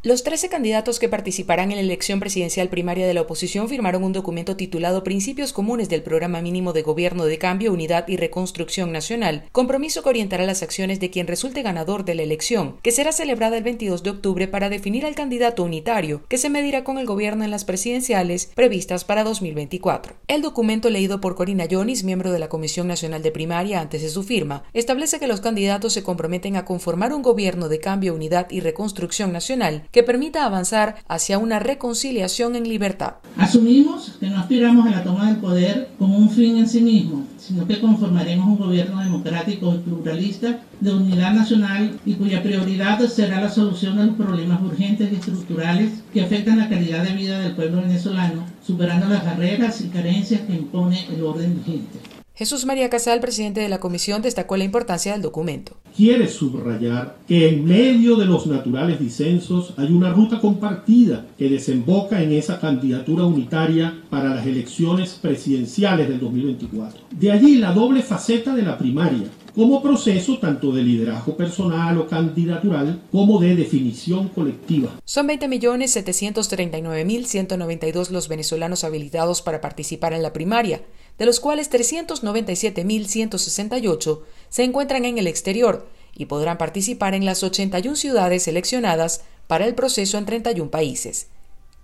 Los 0.05 0.23
13 0.23 0.49
candidatos 0.49 0.99
que 0.99 1.07
participarán 1.07 1.71
en 1.71 1.77
la 1.77 1.81
elección 1.81 2.19
presidencial 2.19 2.67
primaria 2.67 3.07
de 3.07 3.13
la 3.13 3.21
oposición 3.21 3.69
firmaron 3.69 4.03
un 4.03 4.11
documento 4.11 4.57
titulado 4.57 5.01
Principios 5.01 5.53
Comunes 5.53 5.87
del 5.87 6.03
Programa 6.03 6.41
Mínimo 6.41 6.73
de 6.73 6.81
Gobierno 6.81 7.23
de 7.23 7.37
Cambio, 7.37 7.71
Unidad 7.71 8.05
y 8.09 8.17
Reconstrucción 8.17 8.91
Nacional, 8.91 9.45
compromiso 9.53 10.03
que 10.03 10.09
orientará 10.09 10.43
las 10.43 10.61
acciones 10.61 10.99
de 10.99 11.09
quien 11.09 11.25
resulte 11.25 11.61
ganador 11.61 12.03
de 12.03 12.15
la 12.15 12.23
elección, 12.23 12.75
que 12.81 12.91
será 12.91 13.13
celebrada 13.13 13.55
el 13.55 13.63
22 13.63 14.03
de 14.03 14.09
octubre 14.09 14.49
para 14.49 14.67
definir 14.67 15.05
al 15.05 15.15
candidato 15.15 15.63
unitario, 15.63 16.25
que 16.27 16.37
se 16.37 16.49
medirá 16.49 16.83
con 16.83 16.97
el 16.97 17.05
gobierno 17.05 17.45
en 17.45 17.51
las 17.51 17.63
presidenciales 17.63 18.51
previstas 18.55 19.05
para 19.05 19.23
2024. 19.23 20.15
El 20.27 20.41
documento 20.41 20.89
leído 20.89 21.21
por 21.21 21.35
Corina 21.35 21.63
Yonis, 21.63 22.03
miembro 22.03 22.33
de 22.33 22.39
la 22.39 22.49
Comisión 22.49 22.89
Nacional 22.89 23.23
de 23.23 23.31
Primaria 23.31 23.79
antes 23.79 24.01
de 24.01 24.09
su 24.09 24.23
firma, 24.23 24.65
establece 24.73 25.17
que 25.17 25.27
los 25.27 25.39
candidatos 25.39 25.93
se 25.93 26.03
comprometen 26.03 26.57
a 26.57 26.65
conformar 26.65 27.13
un 27.13 27.21
gobierno 27.21 27.69
de 27.69 27.79
cambio, 27.79 28.13
unidad 28.13 28.47
y 28.51 28.59
reconstrucción 28.59 29.31
nacional 29.31 29.87
que 29.93 30.03
permita 30.03 30.43
avanzar 30.43 30.95
hacia 31.07 31.37
una 31.37 31.59
reconciliación 31.59 32.55
en 32.55 32.67
libertad. 32.67 33.13
Asumimos 33.37 34.17
que 34.19 34.27
no 34.27 34.39
aspiramos 34.39 34.87
a 34.87 34.89
la 34.89 35.03
toma 35.03 35.27
del 35.27 35.37
poder 35.37 35.89
como 35.99 36.17
un 36.17 36.31
fin 36.31 36.57
en 36.57 36.67
sí 36.67 36.81
mismo, 36.81 37.25
sino 37.37 37.67
que 37.67 37.79
conformaremos 37.79 38.47
un 38.47 38.57
gobierno 38.57 38.99
democrático 39.01 39.75
y 39.75 39.77
pluralista 39.77 40.61
de 40.81 40.93
unidad 40.93 41.33
nacional 41.33 41.99
y 42.05 42.15
cuya 42.15 42.41
prioridad 42.41 42.99
será 43.07 43.39
la 43.39 43.49
solución 43.49 43.97
de 43.97 44.07
los 44.07 44.15
problemas 44.15 44.61
urgentes 44.63 45.11
y 45.11 45.15
estructurales 45.15 45.91
que 46.11 46.23
afectan 46.23 46.57
la 46.57 46.69
calidad 46.69 47.03
de 47.03 47.13
vida 47.13 47.39
del 47.39 47.53
pueblo 47.53 47.81
venezolano, 47.83 48.45
superando 48.65 49.07
las 49.07 49.23
barreras 49.23 49.79
y 49.81 49.89
carencias 49.89 50.41
que 50.41 50.53
impone 50.53 51.05
el 51.13 51.23
orden 51.23 51.55
vigente. 51.63 51.99
Jesús 52.35 52.65
María 52.65 52.89
Casal, 52.89 53.19
presidente 53.19 53.61
de 53.61 53.69
la 53.69 53.79
comisión, 53.79 54.23
destacó 54.23 54.57
la 54.57 54.63
importancia 54.63 55.11
del 55.11 55.21
documento. 55.21 55.77
Quiere 55.95 56.27
subrayar 56.27 57.17
que 57.27 57.47
en 57.47 57.63
medio 57.63 58.15
de 58.15 58.25
los 58.25 58.47
naturales 58.47 58.99
disensos 58.99 59.75
hay 59.77 59.91
una 59.93 60.11
ruta 60.11 60.41
compartida 60.41 61.27
que 61.37 61.47
desemboca 61.47 62.23
en 62.23 62.31
esa 62.31 62.59
candidatura 62.59 63.23
unitaria 63.23 64.01
para 64.09 64.33
las 64.33 64.47
elecciones 64.47 65.11
presidenciales 65.21 66.09
del 66.09 66.19
2024. 66.19 67.01
De 67.11 67.31
allí 67.31 67.57
la 67.57 67.71
doble 67.71 68.01
faceta 68.01 68.55
de 68.55 68.63
la 68.63 68.79
primaria, 68.79 69.27
como 69.55 69.81
proceso 69.81 70.37
tanto 70.39 70.71
de 70.71 70.83
liderazgo 70.83 71.37
personal 71.37 71.97
o 71.97 72.07
candidatural 72.07 73.01
como 73.11 73.39
de 73.39 73.55
definición 73.55 74.27
colectiva. 74.29 74.99
Son 75.05 75.27
20.739.192 75.27 78.09
los 78.09 78.27
venezolanos 78.27 78.83
habilitados 78.83 79.41
para 79.41 79.61
participar 79.61 80.13
en 80.13 80.21
la 80.23 80.33
primaria 80.33 80.81
de 81.17 81.25
los 81.25 81.39
cuales 81.39 81.71
397.168 81.71 84.19
se 84.49 84.63
encuentran 84.63 85.05
en 85.05 85.17
el 85.17 85.27
exterior 85.27 85.87
y 86.15 86.25
podrán 86.25 86.57
participar 86.57 87.13
en 87.13 87.23
las 87.25 87.43
81 87.43 87.95
ciudades 87.95 88.43
seleccionadas 88.43 89.21
para 89.47 89.65
el 89.65 89.75
proceso 89.75 90.17
en 90.17 90.25
31 90.25 90.69
países. 90.71 91.27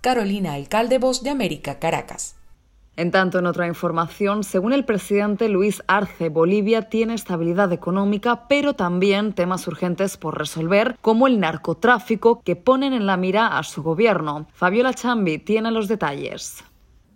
Carolina 0.00 0.54
Alcalde, 0.54 0.98
Voz 0.98 1.22
de 1.22 1.28
América, 1.30 1.78
Caracas. 1.78 2.34
En 3.00 3.12
tanto, 3.12 3.38
en 3.38 3.46
otra 3.46 3.66
información, 3.66 4.44
según 4.44 4.74
el 4.74 4.84
presidente 4.84 5.48
Luis 5.48 5.82
Arce, 5.86 6.28
Bolivia 6.28 6.90
tiene 6.90 7.14
estabilidad 7.14 7.72
económica, 7.72 8.46
pero 8.46 8.74
también 8.74 9.32
temas 9.32 9.66
urgentes 9.66 10.18
por 10.18 10.36
resolver, 10.36 10.98
como 11.00 11.26
el 11.26 11.40
narcotráfico, 11.40 12.42
que 12.44 12.56
ponen 12.56 12.92
en 12.92 13.06
la 13.06 13.16
mira 13.16 13.56
a 13.56 13.62
su 13.62 13.82
gobierno. 13.82 14.48
Fabiola 14.52 14.92
Chambi 14.92 15.38
tiene 15.38 15.70
los 15.70 15.88
detalles. 15.88 16.62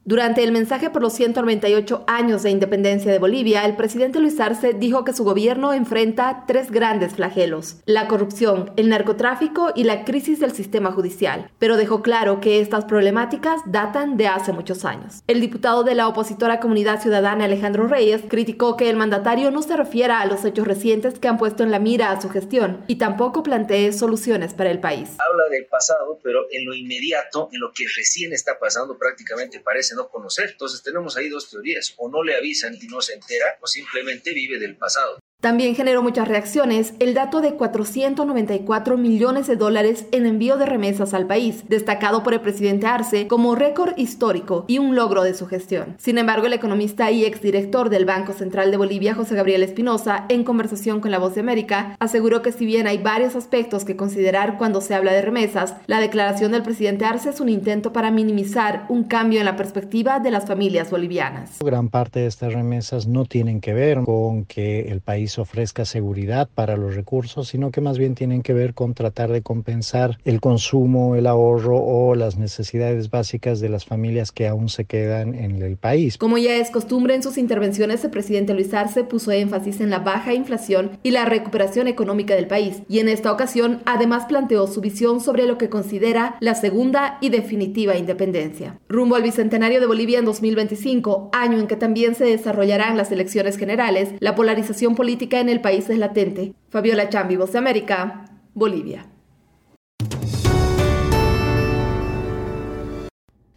Durante 0.06 0.44
el 0.44 0.52
mensaje 0.52 0.90
por 0.90 1.00
los 1.00 1.14
198 1.14 2.04
años 2.06 2.42
de 2.42 2.50
independencia 2.50 3.10
de 3.10 3.18
Bolivia, 3.18 3.64
el 3.64 3.74
presidente 3.74 4.20
Luis 4.20 4.38
Arce 4.38 4.74
dijo 4.74 5.02
que 5.02 5.14
su 5.14 5.24
gobierno 5.24 5.72
enfrenta 5.72 6.44
tres 6.46 6.70
grandes 6.70 7.14
flagelos, 7.14 7.78
la 7.86 8.06
corrupción, 8.06 8.70
el 8.76 8.90
narcotráfico 8.90 9.72
y 9.74 9.84
la 9.84 10.04
crisis 10.04 10.40
del 10.40 10.52
sistema 10.52 10.92
judicial, 10.92 11.50
pero 11.58 11.78
dejó 11.78 12.02
claro 12.02 12.38
que 12.42 12.60
estas 12.60 12.84
problemáticas 12.84 13.62
datan 13.64 14.18
de 14.18 14.26
hace 14.26 14.52
muchos 14.52 14.84
años. 14.84 15.22
El 15.26 15.40
diputado 15.40 15.84
de 15.84 15.94
la 15.94 16.06
opositora 16.06 16.60
Comunidad 16.60 17.00
Ciudadana 17.00 17.46
Alejandro 17.46 17.88
Reyes 17.88 18.20
criticó 18.28 18.76
que 18.76 18.90
el 18.90 18.96
mandatario 18.96 19.50
no 19.50 19.62
se 19.62 19.74
refiera 19.74 20.20
a 20.20 20.26
los 20.26 20.44
hechos 20.44 20.68
recientes 20.68 21.18
que 21.18 21.28
han 21.28 21.38
puesto 21.38 21.62
en 21.62 21.70
la 21.70 21.78
mira 21.78 22.10
a 22.10 22.20
su 22.20 22.28
gestión 22.28 22.84
y 22.88 22.96
tampoco 22.96 23.42
plantee 23.42 23.90
soluciones 23.94 24.52
para 24.52 24.70
el 24.70 24.80
país. 24.80 25.12
Habla 25.18 25.48
del 25.50 25.64
pasado, 25.64 26.18
pero 26.22 26.40
en 26.52 26.66
lo 26.66 26.74
inmediato, 26.74 27.48
en 27.50 27.60
lo 27.60 27.72
que 27.72 27.86
recién 27.96 28.34
está 28.34 28.58
pasando 28.58 28.98
prácticamente 28.98 29.60
parece 29.60 29.93
no 29.94 30.08
conocer. 30.08 30.50
Entonces 30.50 30.82
tenemos 30.82 31.16
ahí 31.16 31.28
dos 31.28 31.50
teorías, 31.50 31.94
o 31.96 32.08
no 32.08 32.22
le 32.22 32.36
avisan 32.36 32.76
y 32.80 32.86
no 32.86 33.00
se 33.00 33.14
entera, 33.14 33.58
o 33.60 33.66
simplemente 33.66 34.32
vive 34.32 34.58
del 34.58 34.76
pasado. 34.76 35.18
También 35.44 35.74
generó 35.74 36.02
muchas 36.02 36.26
reacciones 36.26 36.94
el 37.00 37.12
dato 37.12 37.42
de 37.42 37.52
494 37.52 38.96
millones 38.96 39.46
de 39.46 39.56
dólares 39.56 40.06
en 40.10 40.24
envío 40.24 40.56
de 40.56 40.64
remesas 40.64 41.12
al 41.12 41.26
país, 41.26 41.64
destacado 41.68 42.22
por 42.22 42.32
el 42.32 42.40
presidente 42.40 42.86
Arce 42.86 43.26
como 43.26 43.54
récord 43.54 43.92
histórico 43.98 44.64
y 44.68 44.78
un 44.78 44.96
logro 44.96 45.22
de 45.22 45.34
su 45.34 45.46
gestión. 45.46 45.96
Sin 45.98 46.16
embargo, 46.16 46.46
el 46.46 46.54
economista 46.54 47.10
y 47.10 47.26
exdirector 47.26 47.90
del 47.90 48.06
Banco 48.06 48.32
Central 48.32 48.70
de 48.70 48.78
Bolivia, 48.78 49.14
José 49.14 49.34
Gabriel 49.34 49.62
Espinosa, 49.62 50.24
en 50.30 50.44
conversación 50.44 51.02
con 51.02 51.10
La 51.10 51.18
Voz 51.18 51.34
de 51.34 51.42
América, 51.42 51.94
aseguró 51.98 52.40
que 52.40 52.50
si 52.50 52.64
bien 52.64 52.86
hay 52.86 52.96
varios 52.96 53.36
aspectos 53.36 53.84
que 53.84 53.96
considerar 53.96 54.56
cuando 54.56 54.80
se 54.80 54.94
habla 54.94 55.12
de 55.12 55.20
remesas, 55.20 55.74
la 55.86 56.00
declaración 56.00 56.52
del 56.52 56.62
presidente 56.62 57.04
Arce 57.04 57.28
es 57.28 57.40
un 57.40 57.50
intento 57.50 57.92
para 57.92 58.10
minimizar 58.10 58.86
un 58.88 59.04
cambio 59.04 59.40
en 59.40 59.44
la 59.44 59.56
perspectiva 59.56 60.20
de 60.20 60.30
las 60.30 60.46
familias 60.46 60.90
bolivianas. 60.90 61.58
Gran 61.62 61.90
parte 61.90 62.20
de 62.20 62.28
estas 62.28 62.54
remesas 62.54 63.06
no 63.06 63.26
tienen 63.26 63.60
que 63.60 63.74
ver 63.74 64.00
con 64.04 64.46
que 64.46 64.88
el 64.88 65.02
país 65.02 65.33
ofrezca 65.40 65.84
seguridad 65.84 66.48
para 66.54 66.76
los 66.76 66.94
recursos, 66.94 67.48
sino 67.48 67.70
que 67.70 67.80
más 67.80 67.98
bien 67.98 68.14
tienen 68.14 68.42
que 68.42 68.52
ver 68.52 68.74
con 68.74 68.94
tratar 68.94 69.30
de 69.30 69.42
compensar 69.42 70.18
el 70.24 70.40
consumo, 70.40 71.16
el 71.16 71.26
ahorro 71.26 71.76
o 71.76 72.14
las 72.14 72.36
necesidades 72.36 73.10
básicas 73.10 73.60
de 73.60 73.68
las 73.68 73.84
familias 73.84 74.32
que 74.32 74.48
aún 74.48 74.68
se 74.68 74.84
quedan 74.84 75.34
en 75.34 75.62
el 75.62 75.76
país. 75.76 76.18
Como 76.18 76.38
ya 76.38 76.56
es 76.56 76.70
costumbre 76.70 77.14
en 77.14 77.22
sus 77.22 77.38
intervenciones, 77.38 78.04
el 78.04 78.10
presidente 78.10 78.54
Luis 78.54 78.72
Arce 78.74 79.04
puso 79.04 79.32
énfasis 79.32 79.80
en 79.80 79.90
la 79.90 80.00
baja 80.00 80.34
inflación 80.34 80.98
y 81.02 81.10
la 81.10 81.24
recuperación 81.24 81.88
económica 81.88 82.34
del 82.34 82.46
país, 82.46 82.82
y 82.88 82.98
en 82.98 83.08
esta 83.08 83.32
ocasión 83.32 83.80
además 83.84 84.24
planteó 84.26 84.66
su 84.66 84.80
visión 84.80 85.20
sobre 85.20 85.46
lo 85.46 85.58
que 85.58 85.68
considera 85.68 86.36
la 86.40 86.54
segunda 86.54 87.18
y 87.20 87.28
definitiva 87.30 87.96
independencia. 87.96 88.78
Rumbo 88.88 89.16
al 89.16 89.22
Bicentenario 89.22 89.80
de 89.80 89.86
Bolivia 89.86 90.18
en 90.18 90.24
2025, 90.24 91.30
año 91.32 91.58
en 91.58 91.66
que 91.66 91.76
también 91.76 92.14
se 92.14 92.24
desarrollarán 92.24 92.96
las 92.96 93.10
elecciones 93.12 93.56
generales, 93.56 94.10
la 94.20 94.34
polarización 94.34 94.94
política 94.94 95.13
en 95.20 95.48
el 95.48 95.60
país 95.60 95.88
es 95.90 95.98
latente. 95.98 96.54
Fabiola 96.68 97.08
Chambi, 97.08 97.36
Voz 97.36 97.52
de 97.52 97.58
América, 97.58 98.24
Bolivia. 98.54 99.06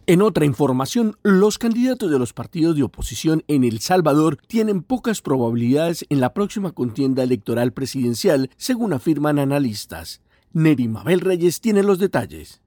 En 0.06 0.22
otra 0.22 0.46
información, 0.46 1.16
los 1.22 1.58
candidatos 1.58 2.10
de 2.10 2.18
los 2.18 2.32
partidos 2.32 2.76
de 2.76 2.82
oposición 2.82 3.44
en 3.46 3.62
El 3.62 3.80
Salvador 3.80 4.38
tienen 4.46 4.82
pocas 4.82 5.20
probabilidades 5.20 6.06
en 6.08 6.20
la 6.20 6.32
próxima 6.32 6.72
contienda 6.72 7.22
electoral 7.22 7.72
presidencial, 7.72 8.48
según 8.56 8.94
afirman 8.94 9.38
analistas. 9.38 10.22
Neri 10.54 10.88
Mabel 10.88 11.20
Reyes 11.20 11.60
tiene 11.60 11.82
los 11.82 11.98
detalles. 11.98 12.62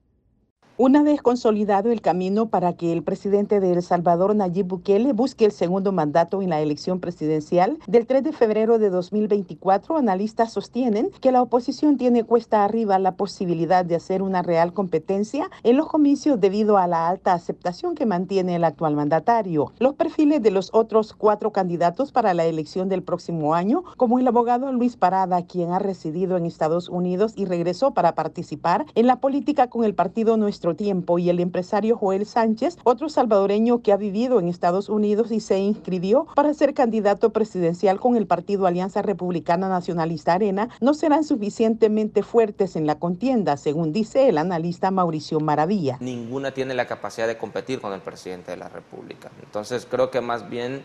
Una 0.84 1.04
vez 1.04 1.22
consolidado 1.22 1.92
el 1.92 2.00
camino 2.00 2.48
para 2.48 2.72
que 2.72 2.92
el 2.92 3.04
presidente 3.04 3.60
de 3.60 3.70
El 3.70 3.84
Salvador, 3.84 4.34
Nayib 4.34 4.66
Bukele, 4.66 5.12
busque 5.12 5.44
el 5.44 5.52
segundo 5.52 5.92
mandato 5.92 6.42
en 6.42 6.50
la 6.50 6.60
elección 6.60 6.98
presidencial 6.98 7.78
del 7.86 8.04
3 8.04 8.24
de 8.24 8.32
febrero 8.32 8.80
de 8.80 8.90
2024, 8.90 9.96
analistas 9.96 10.52
sostienen 10.52 11.12
que 11.20 11.30
la 11.30 11.40
oposición 11.40 11.98
tiene 11.98 12.24
cuesta 12.24 12.64
arriba 12.64 12.98
la 12.98 13.14
posibilidad 13.14 13.84
de 13.84 13.94
hacer 13.94 14.22
una 14.22 14.42
real 14.42 14.72
competencia 14.72 15.48
en 15.62 15.76
los 15.76 15.86
comicios 15.86 16.40
debido 16.40 16.76
a 16.76 16.88
la 16.88 17.06
alta 17.06 17.32
aceptación 17.32 17.94
que 17.94 18.04
mantiene 18.04 18.56
el 18.56 18.64
actual 18.64 18.96
mandatario. 18.96 19.72
Los 19.78 19.94
perfiles 19.94 20.42
de 20.42 20.50
los 20.50 20.70
otros 20.72 21.12
cuatro 21.12 21.52
candidatos 21.52 22.10
para 22.10 22.34
la 22.34 22.44
elección 22.44 22.88
del 22.88 23.04
próximo 23.04 23.54
año, 23.54 23.84
como 23.96 24.18
el 24.18 24.26
abogado 24.26 24.72
Luis 24.72 24.96
Parada, 24.96 25.46
quien 25.46 25.70
ha 25.70 25.78
residido 25.78 26.36
en 26.36 26.44
Estados 26.44 26.88
Unidos 26.88 27.34
y 27.36 27.44
regresó 27.44 27.94
para 27.94 28.16
participar 28.16 28.84
en 28.96 29.06
la 29.06 29.20
política 29.20 29.68
con 29.68 29.84
el 29.84 29.94
partido 29.94 30.36
Nuestro 30.36 30.71
tiempo 30.74 31.18
y 31.18 31.30
el 31.30 31.40
empresario 31.40 31.96
Joel 31.96 32.26
Sánchez, 32.26 32.78
otro 32.84 33.08
salvadoreño 33.08 33.82
que 33.82 33.92
ha 33.92 33.96
vivido 33.96 34.38
en 34.38 34.48
Estados 34.48 34.88
Unidos 34.88 35.30
y 35.30 35.40
se 35.40 35.58
inscribió 35.58 36.26
para 36.34 36.54
ser 36.54 36.74
candidato 36.74 37.32
presidencial 37.32 38.00
con 38.00 38.16
el 38.16 38.26
partido 38.26 38.66
Alianza 38.66 39.02
Republicana 39.02 39.68
Nacionalista 39.68 40.34
Arena, 40.34 40.68
no 40.80 40.94
serán 40.94 41.24
suficientemente 41.24 42.22
fuertes 42.22 42.76
en 42.76 42.86
la 42.86 42.98
contienda, 42.98 43.56
según 43.56 43.92
dice 43.92 44.28
el 44.28 44.38
analista 44.38 44.90
Mauricio 44.90 45.40
Maravilla. 45.40 45.96
Ninguna 46.00 46.52
tiene 46.52 46.74
la 46.74 46.86
capacidad 46.86 47.26
de 47.26 47.38
competir 47.38 47.80
con 47.80 47.92
el 47.92 48.00
presidente 48.00 48.50
de 48.50 48.56
la 48.56 48.68
República. 48.68 49.30
Entonces 49.42 49.86
creo 49.88 50.10
que 50.10 50.20
más 50.20 50.48
bien 50.48 50.82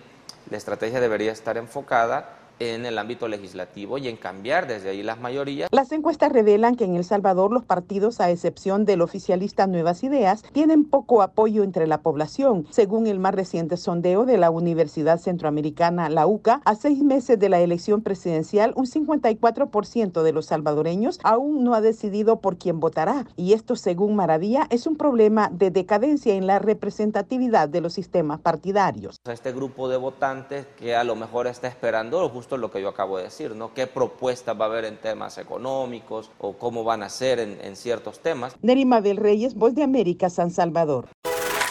la 0.50 0.58
estrategia 0.58 1.00
debería 1.00 1.32
estar 1.32 1.58
enfocada 1.58 2.47
en 2.60 2.86
el 2.86 2.98
ámbito 2.98 3.28
legislativo 3.28 3.98
y 3.98 4.08
en 4.08 4.17
cambiar 4.17 4.67
desde 4.67 4.89
ahí 4.89 5.04
las 5.04 5.20
mayorías. 5.20 5.70
Las 5.72 5.91
encuestas 5.91 6.32
revelan 6.32 6.76
que 6.76 6.86
en 6.86 6.96
El 6.96 7.04
Salvador 7.04 7.52
los 7.52 7.63
partidos, 7.63 8.20
a 8.20 8.32
excepción 8.32 8.86
del 8.86 9.02
oficialista 9.02 9.67
Nuevas 9.67 10.04
Ideas, 10.04 10.43
tienen 10.54 10.86
poco 10.86 11.22
apoyo 11.22 11.63
entre 11.63 11.88
la 11.88 12.02
población. 12.02 12.65
Según 12.70 13.08
el 13.08 13.20
más 13.20 13.36
reciente 13.36 13.78
sondeo 13.78 14.26
de 14.26 14.38
la 14.38 14.50
Universidad 14.50 15.20
Centroamericana, 15.20 16.10
la 16.10 16.28
UCA, 16.28 16.62
a 16.65 16.76
seis 16.76 17.04
meses 17.04 17.39
de 17.39 17.50
la 17.50 17.60
elección 17.60 18.02
presidencial, 18.02 18.74
un 18.76 18.86
54% 18.86 20.24
de 20.24 20.32
los 20.32 20.48
salvadoreños 20.48 21.20
aún 21.24 21.63
no 21.63 21.74
ha 21.74 21.82
decidido 21.82 22.39
por 22.39 22.58
quién 22.58 22.80
votará. 22.80 23.26
Y 23.36 23.54
esto, 23.54 23.76
según 23.76 24.15
Maravilla, 24.15 24.67
es 24.70 24.88
un 24.88 24.96
problema 24.96 25.50
de 25.52 25.72
decadencia 25.72 26.34
en 26.34 26.48
la 26.48 26.60
representatividad 26.60 27.70
de 27.70 27.82
los 27.82 27.93
sistemas 27.93 28.39
partidarios. 28.39 29.17
Este 29.26 29.52
grupo 29.52 29.89
de 29.89 29.98
votantes 29.98 30.65
que 30.78 30.96
a 30.96 31.04
lo 31.04 31.15
mejor 31.15 31.48
está 31.48 31.67
esperando 31.67 32.28
justo 32.30 32.47
lo 32.56 32.72
que 32.72 32.82
yo 32.82 32.88
acabo 32.88 33.18
de 33.18 33.24
decir, 33.24 33.56
¿no? 33.56 33.74
¿Qué 33.74 33.88
propuestas 33.88 34.58
va 34.58 34.66
a 34.66 34.68
haber 34.70 34.86
en 34.86 34.98
temas 34.98 35.38
económicos 35.38 36.32
o 36.38 36.54
cómo 36.54 36.86
van 36.86 37.04
a 37.04 37.10
ser 37.10 37.40
en, 37.40 37.60
en 37.62 37.76
ciertos 37.76 38.20
temas? 38.20 38.56
Nerima 38.62 39.02
del 39.02 39.18
Reyes, 39.18 39.56
Voz 39.56 39.76
de 39.76 39.84
América, 39.84 40.30
San 40.30 40.52
Salvador. 40.52 41.10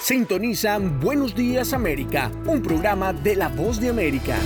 Sintonizan 0.03 1.01
Buenos 1.01 1.35
Días 1.35 1.73
América, 1.73 2.31
un 2.47 2.63
programa 2.63 3.13
de 3.13 3.35
La 3.37 3.49
Voz 3.49 3.81
de 3.81 3.89
América. 3.89 4.37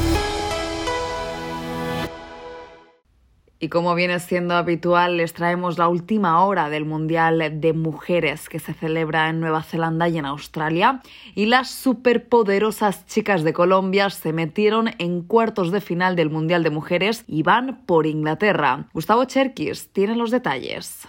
Y 3.62 3.68
como 3.68 3.94
viene 3.94 4.18
siendo 4.20 4.55
habitual, 4.55 5.18
les 5.18 5.35
traemos 5.35 5.77
la 5.77 5.88
última 5.88 6.42
hora 6.46 6.70
del 6.70 6.87
Mundial 6.87 7.61
de 7.61 7.73
Mujeres 7.75 8.49
que 8.49 8.59
se 8.59 8.73
celebra 8.73 9.29
en 9.29 9.38
Nueva 9.38 9.62
Zelanda 9.62 10.09
y 10.09 10.16
en 10.16 10.25
Australia. 10.25 11.03
Y 11.35 11.44
las 11.44 11.70
superpoderosas 11.70 13.05
chicas 13.05 13.44
de 13.44 13.53
Colombia 13.53 14.09
se 14.09 14.33
metieron 14.33 14.94
en 14.96 15.20
cuartos 15.23 15.73
de 15.73 15.83
final 15.83 16.16
del 16.16 16.31
Mundial 16.31 16.62
de 16.62 16.70
Mujeres 16.70 17.25
y 17.27 17.42
van 17.42 17.85
por 17.85 18.07
Inglaterra. 18.07 18.88
Gustavo 18.94 19.27
Cherkis 19.27 19.92
tiene 19.92 20.16
los 20.16 20.31
detalles. 20.31 21.07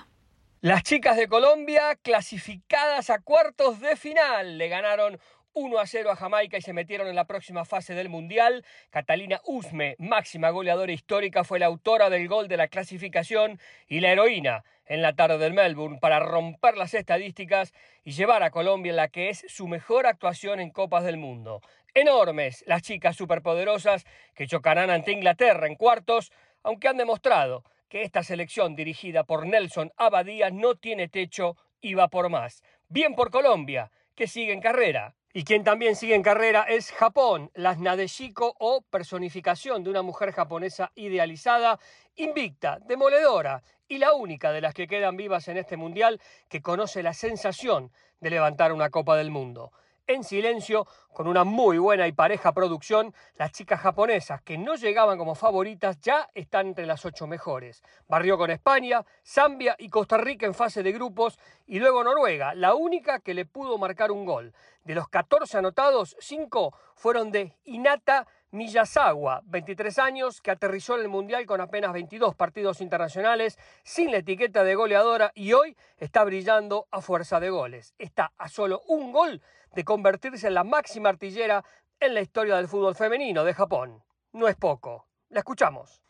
Las 0.60 0.84
chicas 0.84 1.16
de 1.16 1.30
Colombia 1.30 1.96
clasificadas 2.02 3.10
a 3.10 3.20
cuartos 3.20 3.80
de 3.80 3.96
final 3.96 4.58
le 4.58 4.68
ganaron 4.68 5.18
1 5.54 5.80
a 5.80 5.86
0 5.86 6.12
a 6.12 6.16
Jamaica 6.16 6.58
y 6.58 6.62
se 6.62 6.74
metieron 6.74 7.08
en 7.08 7.16
la 7.16 7.26
próxima 7.26 7.66
fase 7.66 7.94
del 7.94 8.10
Mundial. 8.10 8.66
Catalina 8.90 9.42
Usme, 9.46 9.96
máxima 10.00 10.50
goleadora 10.50 10.92
histórica, 10.92 11.44
fue 11.44 11.60
la 11.60 11.66
autora 11.66 12.10
del 12.10 12.28
gol 12.28 12.48
de 12.48 12.58
la 12.58 12.68
clasificación 12.68 13.60
y 13.88 14.00
la 14.00 14.12
heroína 14.12 14.64
en 14.86 15.02
la 15.02 15.14
tarde 15.14 15.38
del 15.38 15.54
Melbourne 15.54 16.00
para 16.00 16.20
romper 16.20 16.78
las 16.78 16.94
estadísticas 16.94 17.74
y 18.04 18.12
llevar 18.12 18.44
a 18.44 18.52
Colombia 18.52 18.90
en 18.90 18.98
la 18.98 19.08
que 19.08 19.30
es 19.30 19.46
su 19.48 19.68
mejor 19.68 20.06
actuación 20.06 20.60
en 20.60 20.72
Copas 20.72 21.04
del 21.04 21.18
Mundo. 21.18 21.62
Enormes 21.94 22.64
las 22.68 22.82
chicas 22.82 23.16
superpoderosas 23.16 24.06
que 24.34 24.48
chocarán 24.48 24.90
ante 24.90 25.12
Inglaterra 25.12 25.68
en 25.68 25.76
cuartos, 25.76 26.32
aunque 26.64 26.88
han 26.88 26.98
demostrado 26.98 27.64
que 27.90 28.04
esta 28.04 28.24
selección 28.24 28.76
dirigida 28.76 29.26
por 29.26 29.46
Nelson 29.46 29.92
Abadía 29.98 30.50
no 30.50 30.76
tiene 30.76 31.10
techo 31.10 31.58
y 31.82 31.94
va 31.94 32.08
por 32.08 32.30
más. 32.30 32.64
Bien 32.88 33.16
por 33.16 33.32
Colombia, 33.32 33.92
que 34.16 34.28
sigue 34.28 34.54
en 34.54 34.62
carrera. 34.62 35.16
Y 35.34 35.46
quien 35.46 35.64
también 35.64 35.96
sigue 35.96 36.16
en 36.16 36.24
carrera 36.24 36.64
es 36.64 36.92
Japón, 36.92 37.52
las 37.54 37.80
Nadeshiko 37.80 38.56
o 38.60 38.82
personificación 38.82 39.84
de 39.84 39.90
una 39.90 40.02
mujer 40.02 40.34
japonesa 40.34 40.92
idealizada, 40.96 41.80
invicta, 42.16 42.80
demoledora 42.86 43.64
y 43.88 43.98
la 43.98 44.14
única 44.14 44.52
de 44.52 44.62
las 44.62 44.74
que 44.74 44.88
quedan 44.88 45.16
vivas 45.16 45.48
en 45.48 45.58
este 45.58 45.78
mundial 45.78 46.20
que 46.50 46.62
conoce 46.62 47.02
la 47.02 47.14
sensación 47.14 47.92
de 48.20 48.30
levantar 48.30 48.74
una 48.74 48.90
Copa 48.90 49.16
del 49.16 49.32
Mundo 49.32 49.72
en 50.08 50.24
silencio, 50.24 50.88
con 51.14 51.28
una 51.28 51.44
muy 51.44 51.78
buena 51.78 52.08
y 52.08 52.12
pareja 52.12 52.52
producción, 52.52 53.14
las 53.36 53.52
chicas 53.52 53.80
japonesas 53.80 54.42
que 54.42 54.58
no 54.58 54.76
llegaban 54.76 55.18
como 55.18 55.36
favoritas 55.36 56.00
ya 56.00 56.30
están 56.34 56.68
entre 56.68 56.86
las 56.86 57.06
ocho 57.06 57.28
mejores. 57.28 57.84
Barrió 58.08 58.38
con 58.38 58.52
España, 58.52 59.06
Zambia 59.26 59.76
y 59.78 59.90
Costa 59.90 60.18
Rica 60.18 60.46
en 60.46 60.54
fase 60.54 60.84
de 60.84 60.92
grupos 60.92 61.40
y 61.66 61.80
luego 61.80 62.04
Noruega, 62.04 62.54
la 62.54 62.76
única 62.76 63.20
que 63.20 63.34
le 63.34 63.46
pudo 63.46 63.78
marcar 63.78 64.12
un 64.12 64.26
gol. 64.26 64.54
De 64.84 64.96
los 64.96 65.08
14 65.10 65.58
anotados, 65.58 66.16
5 66.20 66.74
fueron 66.96 67.32
de 67.32 67.56
Inata 67.66 68.28
Miyazawa, 68.52 69.44
23 69.46 69.98
años, 70.00 70.42
que 70.42 70.52
aterrizó 70.52 70.96
en 70.96 71.02
el 71.02 71.08
Mundial 71.08 71.46
con 71.46 71.62
apenas 71.62 71.94
22 71.94 72.36
partidos 72.36 72.82
internacionales, 72.82 73.58
sin 73.84 74.12
la 74.12 74.18
etiqueta 74.18 74.66
de 74.66 74.76
goleadora 74.76 75.32
y 75.36 75.54
hoy 75.54 75.78
está 75.98 76.26
brillando 76.26 76.86
a 76.92 77.00
fuerza 77.00 77.40
de 77.40 77.50
goles. 77.50 77.94
Está 77.98 78.34
a 78.38 78.50
solo 78.50 78.82
un 78.88 79.14
gol 79.14 79.42
de 79.74 79.86
convertirse 79.86 80.48
en 80.48 80.56
la 80.56 80.66
máxima 80.66 81.08
artillera 81.08 81.64
en 82.02 82.14
la 82.14 82.20
historia 82.20 82.58
del 82.58 82.68
fútbol 82.68 82.94
femenino 82.94 83.46
de 83.46 83.54
Japón. 83.54 84.04
No 84.34 84.50
es 84.50 84.58
poco. 84.58 85.08
La 85.30 85.40
escuchamos. 85.40 86.02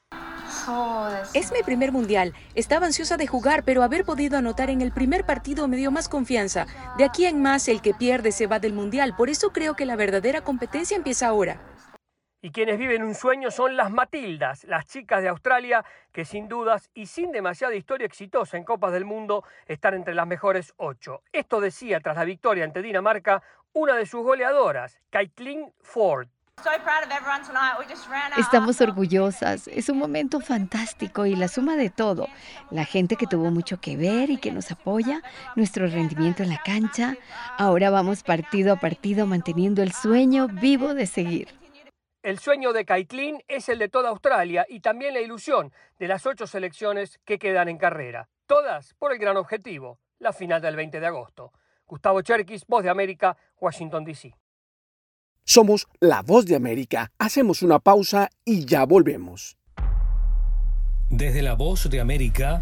Es 1.33 1.51
mi 1.51 1.61
primer 1.63 1.91
mundial. 1.91 2.33
Estaba 2.55 2.87
ansiosa 2.87 3.17
de 3.17 3.27
jugar, 3.27 3.63
pero 3.63 3.83
haber 3.83 4.03
podido 4.03 4.37
anotar 4.37 4.71
en 4.71 4.81
el 4.81 4.91
primer 4.91 5.25
partido 5.25 5.67
me 5.67 5.77
dio 5.77 5.91
más 5.91 6.09
confianza. 6.09 6.65
De 6.97 7.03
aquí 7.03 7.25
en 7.25 7.41
más, 7.41 7.67
el 7.67 7.81
que 7.81 7.93
pierde 7.93 8.31
se 8.31 8.47
va 8.47 8.59
del 8.59 8.73
mundial. 8.73 9.15
Por 9.15 9.29
eso 9.29 9.51
creo 9.51 9.75
que 9.75 9.85
la 9.85 9.95
verdadera 9.95 10.41
competencia 10.41 10.97
empieza 10.97 11.27
ahora. 11.27 11.61
Y 12.43 12.49
quienes 12.51 12.79
viven 12.79 13.03
un 13.03 13.13
sueño 13.13 13.51
son 13.51 13.77
las 13.77 13.91
Matildas, 13.91 14.63
las 14.63 14.87
chicas 14.87 15.21
de 15.21 15.29
Australia 15.29 15.85
que 16.11 16.25
sin 16.25 16.47
dudas 16.47 16.89
y 16.95 17.05
sin 17.05 17.31
demasiada 17.31 17.75
historia 17.75 18.07
exitosa 18.07 18.57
en 18.57 18.63
Copas 18.63 18.93
del 18.93 19.05
Mundo 19.05 19.43
están 19.67 19.93
entre 19.93 20.15
las 20.15 20.25
mejores 20.25 20.73
ocho. 20.77 21.21
Esto 21.31 21.61
decía 21.61 21.99
tras 21.99 22.17
la 22.17 22.25
victoria 22.25 22.63
ante 22.63 22.81
Dinamarca 22.81 23.43
una 23.73 23.95
de 23.95 24.07
sus 24.07 24.23
goleadoras, 24.23 24.99
Caitlin 25.11 25.71
Ford. 25.81 26.29
Estamos 28.37 28.81
orgullosas, 28.81 29.67
es 29.67 29.89
un 29.89 29.99
momento 29.99 30.39
fantástico 30.41 31.27
y 31.27 31.35
la 31.35 31.47
suma 31.47 31.75
de 31.75 31.91
todo, 31.91 32.27
la 32.71 32.85
gente 32.85 33.17
que 33.17 33.27
tuvo 33.27 33.51
mucho 33.51 33.79
que 33.79 33.97
ver 33.97 34.31
y 34.31 34.37
que 34.37 34.51
nos 34.51 34.71
apoya, 34.71 35.21
nuestro 35.55 35.87
rendimiento 35.87 36.43
en 36.43 36.49
la 36.49 36.61
cancha, 36.63 37.15
ahora 37.57 37.89
vamos 37.89 38.23
partido 38.23 38.73
a 38.73 38.79
partido 38.79 39.27
manteniendo 39.27 39.81
el 39.81 39.91
sueño 39.91 40.47
vivo 40.47 40.93
de 40.93 41.05
seguir. 41.05 41.60
El 42.23 42.37
sueño 42.37 42.71
de 42.71 42.85
Caitlin 42.85 43.41
es 43.47 43.67
el 43.67 43.79
de 43.79 43.89
toda 43.89 44.09
Australia 44.09 44.63
y 44.69 44.81
también 44.81 45.15
la 45.15 45.21
ilusión 45.21 45.73
de 45.97 46.07
las 46.07 46.27
ocho 46.27 46.45
selecciones 46.45 47.19
que 47.25 47.39
quedan 47.39 47.67
en 47.67 47.79
carrera. 47.79 48.29
Todas 48.45 48.93
por 48.99 49.11
el 49.11 49.17
gran 49.17 49.37
objetivo, 49.37 49.97
la 50.19 50.31
final 50.31 50.61
del 50.61 50.75
20 50.75 50.99
de 50.99 51.07
agosto. 51.07 51.51
Gustavo 51.87 52.21
Cherkis, 52.21 52.67
Voz 52.67 52.83
de 52.83 52.91
América, 52.91 53.35
Washington, 53.59 54.05
D.C. 54.05 54.35
Somos 55.43 55.87
la 55.99 56.21
Voz 56.21 56.45
de 56.45 56.55
América. 56.55 57.11
Hacemos 57.17 57.63
una 57.63 57.79
pausa 57.79 58.29
y 58.45 58.65
ya 58.65 58.85
volvemos. 58.85 59.57
Desde 61.09 61.41
la 61.41 61.55
Voz 61.55 61.89
de 61.89 61.99
América, 62.01 62.61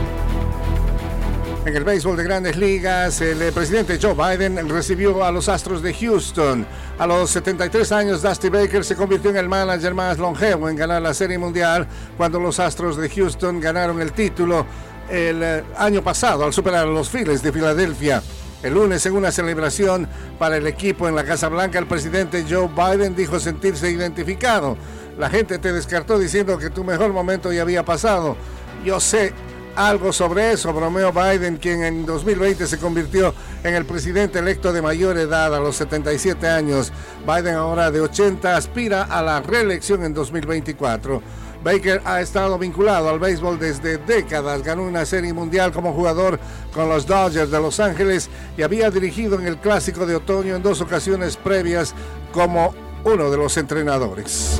En 1.63 1.75
el 1.75 1.83
béisbol 1.83 2.17
de 2.17 2.23
grandes 2.23 2.57
ligas, 2.57 3.21
el 3.21 3.39
eh, 3.39 3.51
presidente 3.51 3.99
Joe 4.01 4.15
Biden 4.15 4.67
recibió 4.67 5.23
a 5.23 5.31
los 5.31 5.47
Astros 5.47 5.83
de 5.83 5.93
Houston. 5.93 6.65
A 6.97 7.05
los 7.05 7.29
73 7.29 7.91
años, 7.91 8.23
Dusty 8.23 8.49
Baker 8.49 8.83
se 8.83 8.95
convirtió 8.95 9.29
en 9.29 9.37
el 9.37 9.47
manager 9.47 9.93
más 9.93 10.17
longevo 10.17 10.67
en 10.69 10.75
ganar 10.75 11.03
la 11.03 11.13
Serie 11.13 11.37
Mundial 11.37 11.87
cuando 12.17 12.39
los 12.39 12.59
Astros 12.59 12.97
de 12.97 13.07
Houston 13.09 13.59
ganaron 13.59 14.01
el 14.01 14.11
título 14.11 14.65
el 15.07 15.43
eh, 15.43 15.63
año 15.77 16.01
pasado 16.01 16.45
al 16.45 16.51
superar 16.51 16.87
a 16.87 16.89
los 16.89 17.11
Phillies 17.11 17.43
de 17.43 17.51
Filadelfia. 17.51 18.23
El 18.63 18.73
lunes, 18.73 19.05
en 19.05 19.15
una 19.15 19.31
celebración 19.31 20.07
para 20.39 20.57
el 20.57 20.65
equipo 20.65 21.07
en 21.07 21.15
la 21.15 21.23
Casa 21.23 21.47
Blanca, 21.47 21.77
el 21.77 21.85
presidente 21.85 22.43
Joe 22.49 22.69
Biden 22.69 23.15
dijo 23.15 23.39
sentirse 23.39 23.91
identificado. 23.91 24.77
La 25.19 25.29
gente 25.29 25.59
te 25.59 25.71
descartó 25.71 26.17
diciendo 26.17 26.57
que 26.57 26.71
tu 26.71 26.83
mejor 26.83 27.13
momento 27.13 27.53
ya 27.53 27.61
había 27.61 27.85
pasado. 27.85 28.35
Yo 28.83 28.99
sé 28.99 29.31
algo 29.75 30.11
sobre 30.13 30.51
eso. 30.51 30.73
Bromeo 30.73 31.11
Biden, 31.11 31.57
quien 31.57 31.83
en 31.83 32.05
2020 32.05 32.67
se 32.67 32.77
convirtió 32.77 33.33
en 33.63 33.75
el 33.75 33.85
presidente 33.85 34.39
electo 34.39 34.73
de 34.73 34.81
mayor 34.81 35.17
edad 35.17 35.53
a 35.53 35.59
los 35.59 35.75
77 35.77 36.47
años. 36.47 36.91
Biden 37.25 37.55
ahora 37.55 37.91
de 37.91 38.01
80 38.01 38.55
aspira 38.55 39.03
a 39.03 39.21
la 39.21 39.41
reelección 39.41 40.03
en 40.03 40.13
2024. 40.13 41.21
Baker 41.63 42.01
ha 42.05 42.21
estado 42.21 42.57
vinculado 42.57 43.09
al 43.09 43.19
béisbol 43.19 43.59
desde 43.59 43.97
décadas, 43.97 44.63
ganó 44.63 44.83
una 44.83 45.05
serie 45.05 45.31
mundial 45.31 45.71
como 45.71 45.93
jugador 45.93 46.39
con 46.73 46.89
los 46.89 47.05
Dodgers 47.05 47.51
de 47.51 47.59
Los 47.59 47.79
Ángeles 47.79 48.29
y 48.57 48.63
había 48.63 48.89
dirigido 48.89 49.39
en 49.39 49.45
el 49.45 49.57
Clásico 49.57 50.05
de 50.05 50.15
Otoño 50.15 50.55
en 50.55 50.63
dos 50.63 50.81
ocasiones 50.81 51.37
previas 51.37 51.93
como 52.31 52.73
uno 53.03 53.29
de 53.29 53.37
los 53.37 53.57
entrenadores. 53.57 54.59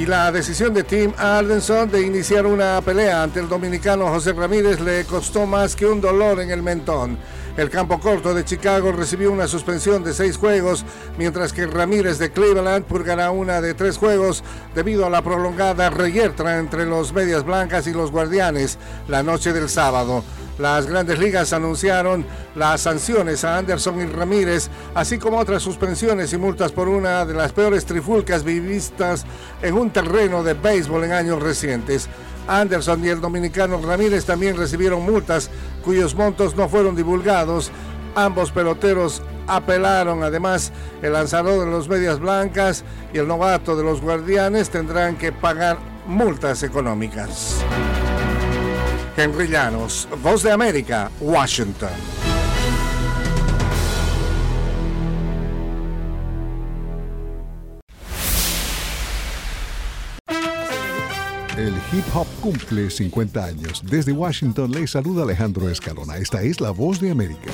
Y 0.00 0.06
la 0.06 0.32
decisión 0.32 0.72
de 0.72 0.82
Tim 0.82 1.12
Aldenson 1.18 1.90
de 1.90 2.00
iniciar 2.00 2.46
una 2.46 2.80
pelea 2.80 3.22
ante 3.22 3.38
el 3.38 3.50
dominicano 3.50 4.08
José 4.08 4.32
Ramírez 4.32 4.80
le 4.80 5.04
costó 5.04 5.44
más 5.44 5.76
que 5.76 5.84
un 5.84 6.00
dolor 6.00 6.40
en 6.40 6.50
el 6.50 6.62
mentón. 6.62 7.18
El 7.54 7.68
campo 7.68 8.00
corto 8.00 8.32
de 8.32 8.42
Chicago 8.42 8.92
recibió 8.92 9.30
una 9.30 9.46
suspensión 9.46 10.02
de 10.02 10.14
seis 10.14 10.38
juegos, 10.38 10.86
mientras 11.18 11.52
que 11.52 11.66
Ramírez 11.66 12.18
de 12.18 12.32
Cleveland 12.32 12.86
purgará 12.86 13.30
una 13.30 13.60
de 13.60 13.74
tres 13.74 13.98
juegos 13.98 14.42
debido 14.74 15.04
a 15.04 15.10
la 15.10 15.20
prolongada 15.20 15.90
reyertra 15.90 16.58
entre 16.58 16.86
los 16.86 17.12
Medias 17.12 17.44
Blancas 17.44 17.86
y 17.86 17.92
los 17.92 18.10
Guardianes 18.10 18.78
la 19.06 19.22
noche 19.22 19.52
del 19.52 19.68
sábado. 19.68 20.24
Las 20.60 20.86
grandes 20.86 21.18
ligas 21.18 21.54
anunciaron 21.54 22.26
las 22.54 22.82
sanciones 22.82 23.44
a 23.44 23.56
Anderson 23.56 23.98
y 24.02 24.04
Ramírez, 24.04 24.68
así 24.94 25.16
como 25.16 25.38
otras 25.38 25.62
suspensiones 25.62 26.34
y 26.34 26.36
multas 26.36 26.70
por 26.70 26.86
una 26.86 27.24
de 27.24 27.32
las 27.32 27.52
peores 27.52 27.86
trifulcas 27.86 28.44
vistas 28.44 29.24
en 29.62 29.72
un 29.72 29.90
terreno 29.90 30.42
de 30.42 30.52
béisbol 30.52 31.04
en 31.04 31.12
años 31.12 31.42
recientes. 31.42 32.10
Anderson 32.46 33.02
y 33.02 33.08
el 33.08 33.22
dominicano 33.22 33.80
Ramírez 33.80 34.26
también 34.26 34.54
recibieron 34.54 35.02
multas 35.02 35.50
cuyos 35.82 36.14
montos 36.14 36.54
no 36.54 36.68
fueron 36.68 36.94
divulgados. 36.94 37.70
Ambos 38.14 38.50
peloteros 38.50 39.22
apelaron. 39.46 40.22
Además, 40.22 40.72
el 41.00 41.14
lanzador 41.14 41.64
de 41.64 41.70
los 41.70 41.88
Medias 41.88 42.20
Blancas 42.20 42.84
y 43.14 43.18
el 43.18 43.26
novato 43.26 43.76
de 43.76 43.84
los 43.84 44.02
Guardianes 44.02 44.68
tendrán 44.68 45.16
que 45.16 45.32
pagar 45.32 45.78
multas 46.06 46.62
económicas. 46.62 47.64
Henry 49.22 49.48
Llanos, 49.48 50.08
Voz 50.22 50.42
de 50.42 50.50
América, 50.50 51.10
Washington. 51.20 51.90
El 61.58 61.74
hip 61.92 62.04
hop 62.14 62.26
cumple 62.40 62.88
50 62.88 63.44
años. 63.44 63.82
Desde 63.84 64.12
Washington 64.12 64.70
le 64.70 64.86
saluda 64.86 65.24
Alejandro 65.24 65.68
Escalona. 65.68 66.16
Esta 66.16 66.40
es 66.40 66.58
la 66.58 66.70
voz 66.70 66.98
de 66.98 67.10
América. 67.10 67.50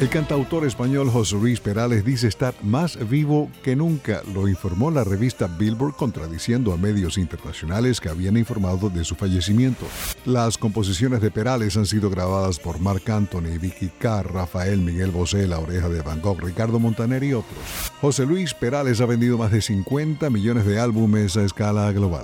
El 0.00 0.08
cantautor 0.10 0.64
español 0.64 1.10
José 1.10 1.34
Luis 1.34 1.58
Perales 1.58 2.04
dice 2.04 2.28
estar 2.28 2.54
más 2.62 2.96
vivo 3.08 3.50
que 3.64 3.74
nunca, 3.74 4.22
lo 4.32 4.46
informó 4.46 4.92
la 4.92 5.02
revista 5.02 5.48
Billboard 5.48 5.96
contradiciendo 5.96 6.72
a 6.72 6.76
medios 6.76 7.18
internacionales 7.18 8.00
que 8.00 8.08
habían 8.08 8.36
informado 8.36 8.90
de 8.90 9.02
su 9.02 9.16
fallecimiento. 9.16 9.86
Las 10.24 10.56
composiciones 10.56 11.20
de 11.20 11.32
Perales 11.32 11.76
han 11.76 11.84
sido 11.84 12.10
grabadas 12.10 12.60
por 12.60 12.78
Marc 12.78 13.10
Anthony, 13.10 13.58
Vicky 13.60 13.88
Carr, 13.98 14.32
Rafael 14.32 14.78
Miguel 14.78 15.10
Bosé, 15.10 15.48
La 15.48 15.58
Oreja 15.58 15.88
de 15.88 16.00
Van 16.00 16.22
Gogh, 16.22 16.44
Ricardo 16.44 16.78
Montaner 16.78 17.24
y 17.24 17.34
otros. 17.34 17.58
José 18.00 18.24
Luis 18.24 18.54
Perales 18.54 19.00
ha 19.00 19.06
vendido 19.06 19.36
más 19.36 19.50
de 19.50 19.60
50 19.60 20.30
millones 20.30 20.64
de 20.64 20.78
álbumes 20.78 21.36
a 21.36 21.42
escala 21.42 21.90
global. 21.90 22.22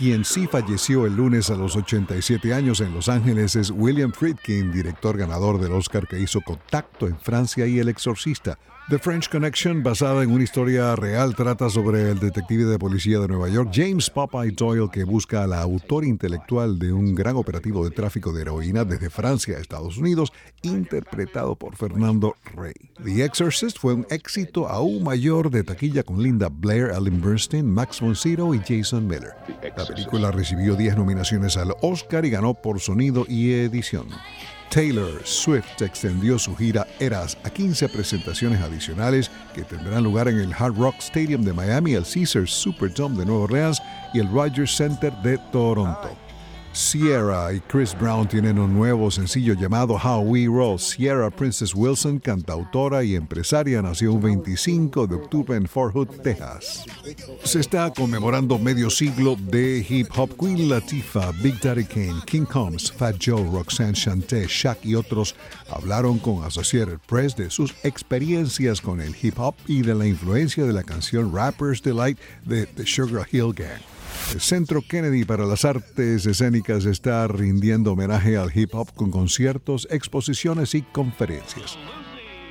Quien 0.00 0.24
sí 0.24 0.46
falleció 0.46 1.04
el 1.04 1.14
lunes 1.14 1.50
a 1.50 1.56
los 1.56 1.76
87 1.76 2.54
años 2.54 2.80
en 2.80 2.94
Los 2.94 3.10
Ángeles 3.10 3.54
es 3.54 3.70
William 3.70 4.12
Friedkin, 4.12 4.72
director 4.72 5.18
ganador 5.18 5.60
del 5.60 5.72
Oscar 5.72 6.08
que 6.08 6.18
hizo 6.18 6.40
Contacto 6.40 7.06
en 7.06 7.20
Francia 7.20 7.66
y 7.66 7.80
El 7.80 7.90
Exorcista. 7.90 8.58
The 8.90 8.98
French 8.98 9.28
Connection, 9.28 9.84
basada 9.84 10.24
en 10.24 10.32
una 10.32 10.42
historia 10.42 10.96
real, 10.96 11.36
trata 11.36 11.70
sobre 11.70 12.10
el 12.10 12.18
detective 12.18 12.64
de 12.64 12.76
policía 12.76 13.20
de 13.20 13.28
Nueva 13.28 13.48
York, 13.48 13.70
James 13.72 14.10
Popeye 14.10 14.50
Doyle, 14.50 14.88
que 14.90 15.04
busca 15.04 15.44
a 15.44 15.46
la 15.46 15.62
autora 15.62 16.08
intelectual 16.08 16.76
de 16.76 16.92
un 16.92 17.14
gran 17.14 17.36
operativo 17.36 17.84
de 17.84 17.92
tráfico 17.92 18.32
de 18.32 18.42
heroína 18.42 18.84
desde 18.84 19.08
Francia 19.08 19.56
a 19.56 19.60
Estados 19.60 19.96
Unidos, 19.96 20.32
interpretado 20.62 21.54
por 21.54 21.76
Fernando 21.76 22.34
Rey. 22.56 22.74
The 23.04 23.24
Exorcist 23.24 23.78
fue 23.78 23.94
un 23.94 24.08
éxito 24.10 24.66
aún 24.66 25.04
mayor 25.04 25.50
de 25.50 25.62
taquilla 25.62 26.02
con 26.02 26.20
Linda 26.20 26.48
Blair, 26.48 26.90
Ellen 26.90 27.20
Bernstein, 27.20 27.70
Max 27.70 28.00
von 28.00 28.16
Sydow 28.16 28.56
y 28.56 28.58
Jason 28.58 29.06
Miller. 29.06 29.34
La 29.76 29.86
película 29.86 30.32
recibió 30.32 30.74
10 30.74 30.96
nominaciones 30.96 31.56
al 31.56 31.76
Oscar 31.80 32.24
y 32.24 32.30
ganó 32.30 32.54
por 32.54 32.80
sonido 32.80 33.24
y 33.28 33.52
edición. 33.52 34.08
Taylor 34.70 35.20
Swift 35.24 35.82
extendió 35.82 36.38
su 36.38 36.54
gira 36.54 36.86
Eras 37.00 37.36
a 37.42 37.50
15 37.50 37.88
presentaciones 37.88 38.60
adicionales 38.60 39.28
que 39.52 39.62
tendrán 39.62 40.04
lugar 40.04 40.28
en 40.28 40.38
el 40.38 40.54
Hard 40.56 40.76
Rock 40.76 40.94
Stadium 41.00 41.42
de 41.42 41.52
Miami, 41.52 41.94
el 41.94 42.04
Caesars 42.04 42.52
Superdome 42.52 43.18
de 43.18 43.26
Nueva 43.26 43.42
Orleans 43.42 43.82
y 44.14 44.20
el 44.20 44.30
Rogers 44.30 44.76
Center 44.76 45.12
de 45.22 45.38
Toronto. 45.50 46.16
Sierra 46.72 47.52
y 47.52 47.60
Chris 47.60 47.98
Brown 47.98 48.28
tienen 48.28 48.58
un 48.58 48.72
nuevo 48.72 49.10
sencillo 49.10 49.54
llamado 49.54 49.94
How 49.94 50.20
We 50.20 50.46
Roll. 50.46 50.78
Sierra 50.78 51.28
Princess 51.28 51.74
Wilson, 51.74 52.20
cantautora 52.20 53.02
y 53.02 53.16
empresaria, 53.16 53.82
nació 53.82 54.12
un 54.12 54.22
25 54.22 55.08
de 55.08 55.16
octubre 55.16 55.56
en 55.56 55.66
Fort 55.66 55.94
Hood, 55.94 56.08
Texas. 56.22 56.84
Se 57.42 57.58
está 57.58 57.90
conmemorando 57.92 58.56
medio 58.58 58.88
siglo 58.88 59.36
de 59.36 59.84
hip 59.88 60.08
hop. 60.16 60.30
Queen 60.38 60.68
Latifah, 60.68 61.32
Big 61.42 61.58
Daddy 61.60 61.84
Kane, 61.84 62.20
King 62.24 62.44
Combs, 62.44 62.92
Fat 62.92 63.16
Joe, 63.20 63.42
Roxanne 63.52 63.94
Shante, 63.94 64.46
Shaq 64.46 64.78
y 64.84 64.94
otros 64.94 65.34
hablaron 65.70 66.18
con 66.20 66.44
Associated 66.44 66.98
Press 67.06 67.34
de 67.34 67.50
sus 67.50 67.74
experiencias 67.82 68.80
con 68.80 69.00
el 69.00 69.14
hip 69.20 69.38
hop 69.38 69.56
y 69.66 69.82
de 69.82 69.94
la 69.94 70.06
influencia 70.06 70.64
de 70.64 70.72
la 70.72 70.84
canción 70.84 71.34
Rapper's 71.34 71.82
Delight 71.82 72.18
de 72.44 72.66
The 72.66 72.86
Sugar 72.86 73.26
Hill 73.30 73.52
Gang. 73.54 73.99
El 74.32 74.40
Centro 74.40 74.80
Kennedy 74.80 75.24
para 75.24 75.44
las 75.44 75.64
Artes 75.64 76.24
Escénicas 76.24 76.84
está 76.84 77.26
rindiendo 77.26 77.92
homenaje 77.92 78.36
al 78.36 78.56
hip 78.56 78.72
hop 78.74 78.94
con 78.94 79.10
conciertos, 79.10 79.88
exposiciones 79.90 80.76
y 80.76 80.82
conferencias. 80.82 81.76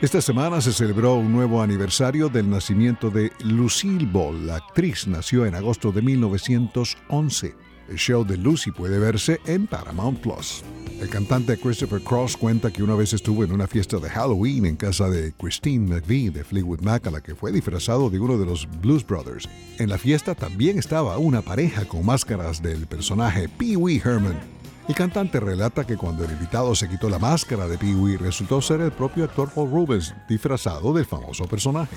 Esta 0.02 0.22
semana 0.22 0.60
se 0.60 0.74
celebró 0.74 1.16
un 1.16 1.32
nuevo 1.32 1.62
aniversario 1.62 2.28
del 2.28 2.50
nacimiento 2.50 3.10
de 3.10 3.32
Lucille 3.46 4.06
Ball. 4.12 4.46
La 4.46 4.58
actriz 4.58 5.08
nació 5.08 5.46
en 5.46 5.56
agosto 5.56 5.94
de 5.94 6.02
1911. 6.02 7.56
El 7.90 7.98
show 7.98 8.24
de 8.24 8.38
Lucy 8.38 8.72
puede 8.72 9.00
verse 9.00 9.40
en 9.48 9.66
Paramount 9.66 10.20
Plus. 10.20 10.64
El 11.02 11.10
cantante 11.10 11.58
Christopher 11.58 12.02
Cross 12.02 12.38
cuenta 12.38 12.72
que 12.72 12.84
una 12.84 12.94
vez 12.94 13.14
estuvo 13.14 13.44
en 13.44 13.52
una 13.52 13.68
fiesta 13.68 13.98
de 13.98 14.10
Halloween 14.10 14.68
en 14.68 14.76
casa 14.76 15.10
de 15.10 15.32
Christine 15.32 15.88
McVie 15.88 16.30
de 16.30 16.44
Fleetwood 16.44 16.82
Mac, 16.82 17.08
a 17.08 17.12
la 17.12 17.22
que 17.22 17.34
fue 17.34 17.52
disfrazado 17.52 18.10
de 18.12 18.20
uno 18.20 18.38
de 18.38 18.46
los 18.46 18.68
Blues 18.82 19.06
Brothers. 19.08 19.50
En 19.80 19.90
la 19.90 19.98
fiesta 19.98 20.36
también 20.36 20.78
estaba 20.78 21.18
una 21.18 21.42
pareja 21.42 21.86
con 21.86 22.06
máscaras 22.06 22.62
del 22.62 22.86
personaje 22.86 23.50
Pee 23.50 23.76
Wee 23.76 24.02
Herman. 24.04 24.59
El 24.90 24.96
cantante 24.96 25.40
relata 25.40 25.86
que 25.86 25.98
cuando 25.98 26.26
el 26.26 26.32
invitado 26.32 26.74
se 26.74 26.90
quitó 26.90 27.12
la 27.12 27.20
máscara 27.20 27.68
de 27.68 27.78
Pee 27.78 27.94
Wee 27.94 28.18
resultó 28.18 28.60
ser 28.60 28.82
el 28.82 28.92
propio 28.92 29.24
actor 29.24 29.52
Paul 29.52 29.70
Rubens, 29.70 30.16
disfrazado 30.28 30.92
del 30.94 31.06
famoso 31.06 31.46
personaje. 31.46 31.96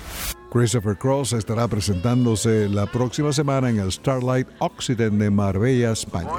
Christopher 0.52 0.98
Cross 0.98 1.33
estará 1.33 1.66
presentándose 1.68 2.68
la 2.68 2.85
próxima 2.85 3.33
semana 3.33 3.70
en 3.70 3.78
el 3.78 3.90
Starlight 3.90 4.46
Occident 4.59 5.14
de 5.18 5.31
Marbella, 5.31 5.92
España. 5.92 6.33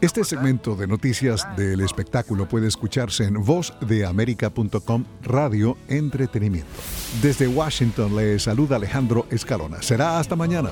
Este 0.00 0.24
segmento 0.24 0.74
de 0.74 0.86
noticias 0.86 1.46
del 1.54 1.82
espectáculo 1.82 2.48
puede 2.48 2.68
escucharse 2.68 3.24
en 3.24 3.34
vozdeamerica.com 3.34 5.04
Radio 5.22 5.76
Entretenimiento. 5.86 6.70
Desde 7.20 7.46
Washington 7.46 8.16
le 8.16 8.38
saluda 8.38 8.76
Alejandro 8.76 9.26
Escalona. 9.28 9.82
Será 9.82 10.18
hasta 10.18 10.34
mañana. 10.34 10.70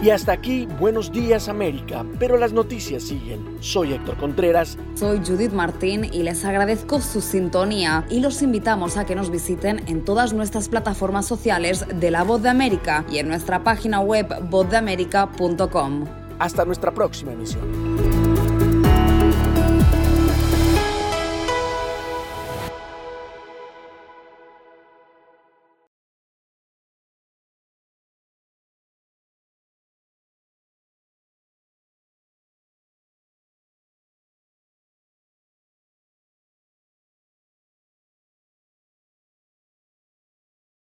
Y 0.00 0.10
hasta 0.10 0.30
aquí, 0.30 0.66
buenos 0.78 1.10
días 1.10 1.48
América, 1.48 2.06
pero 2.20 2.38
las 2.38 2.52
noticias 2.52 3.02
siguen. 3.02 3.56
Soy 3.58 3.94
Héctor 3.94 4.16
Contreras. 4.16 4.78
Soy 4.94 5.20
Judith 5.26 5.52
Martín 5.52 6.04
y 6.04 6.22
les 6.22 6.44
agradezco 6.44 7.00
su 7.00 7.20
sintonía 7.20 8.06
y 8.08 8.20
los 8.20 8.40
invitamos 8.42 8.96
a 8.96 9.04
que 9.04 9.16
nos 9.16 9.30
visiten 9.30 9.82
en 9.88 10.04
todas 10.04 10.32
nuestras 10.32 10.68
plataformas 10.68 11.26
sociales 11.26 11.84
de 11.92 12.10
La 12.12 12.22
Voz 12.22 12.42
de 12.42 12.48
América 12.48 13.04
y 13.10 13.18
en 13.18 13.26
nuestra 13.26 13.64
página 13.64 13.98
web 13.98 14.28
vozdeamerica.com. 14.48 16.04
Hasta 16.38 16.64
nuestra 16.64 16.94
próxima 16.94 17.32
emisión. 17.32 18.07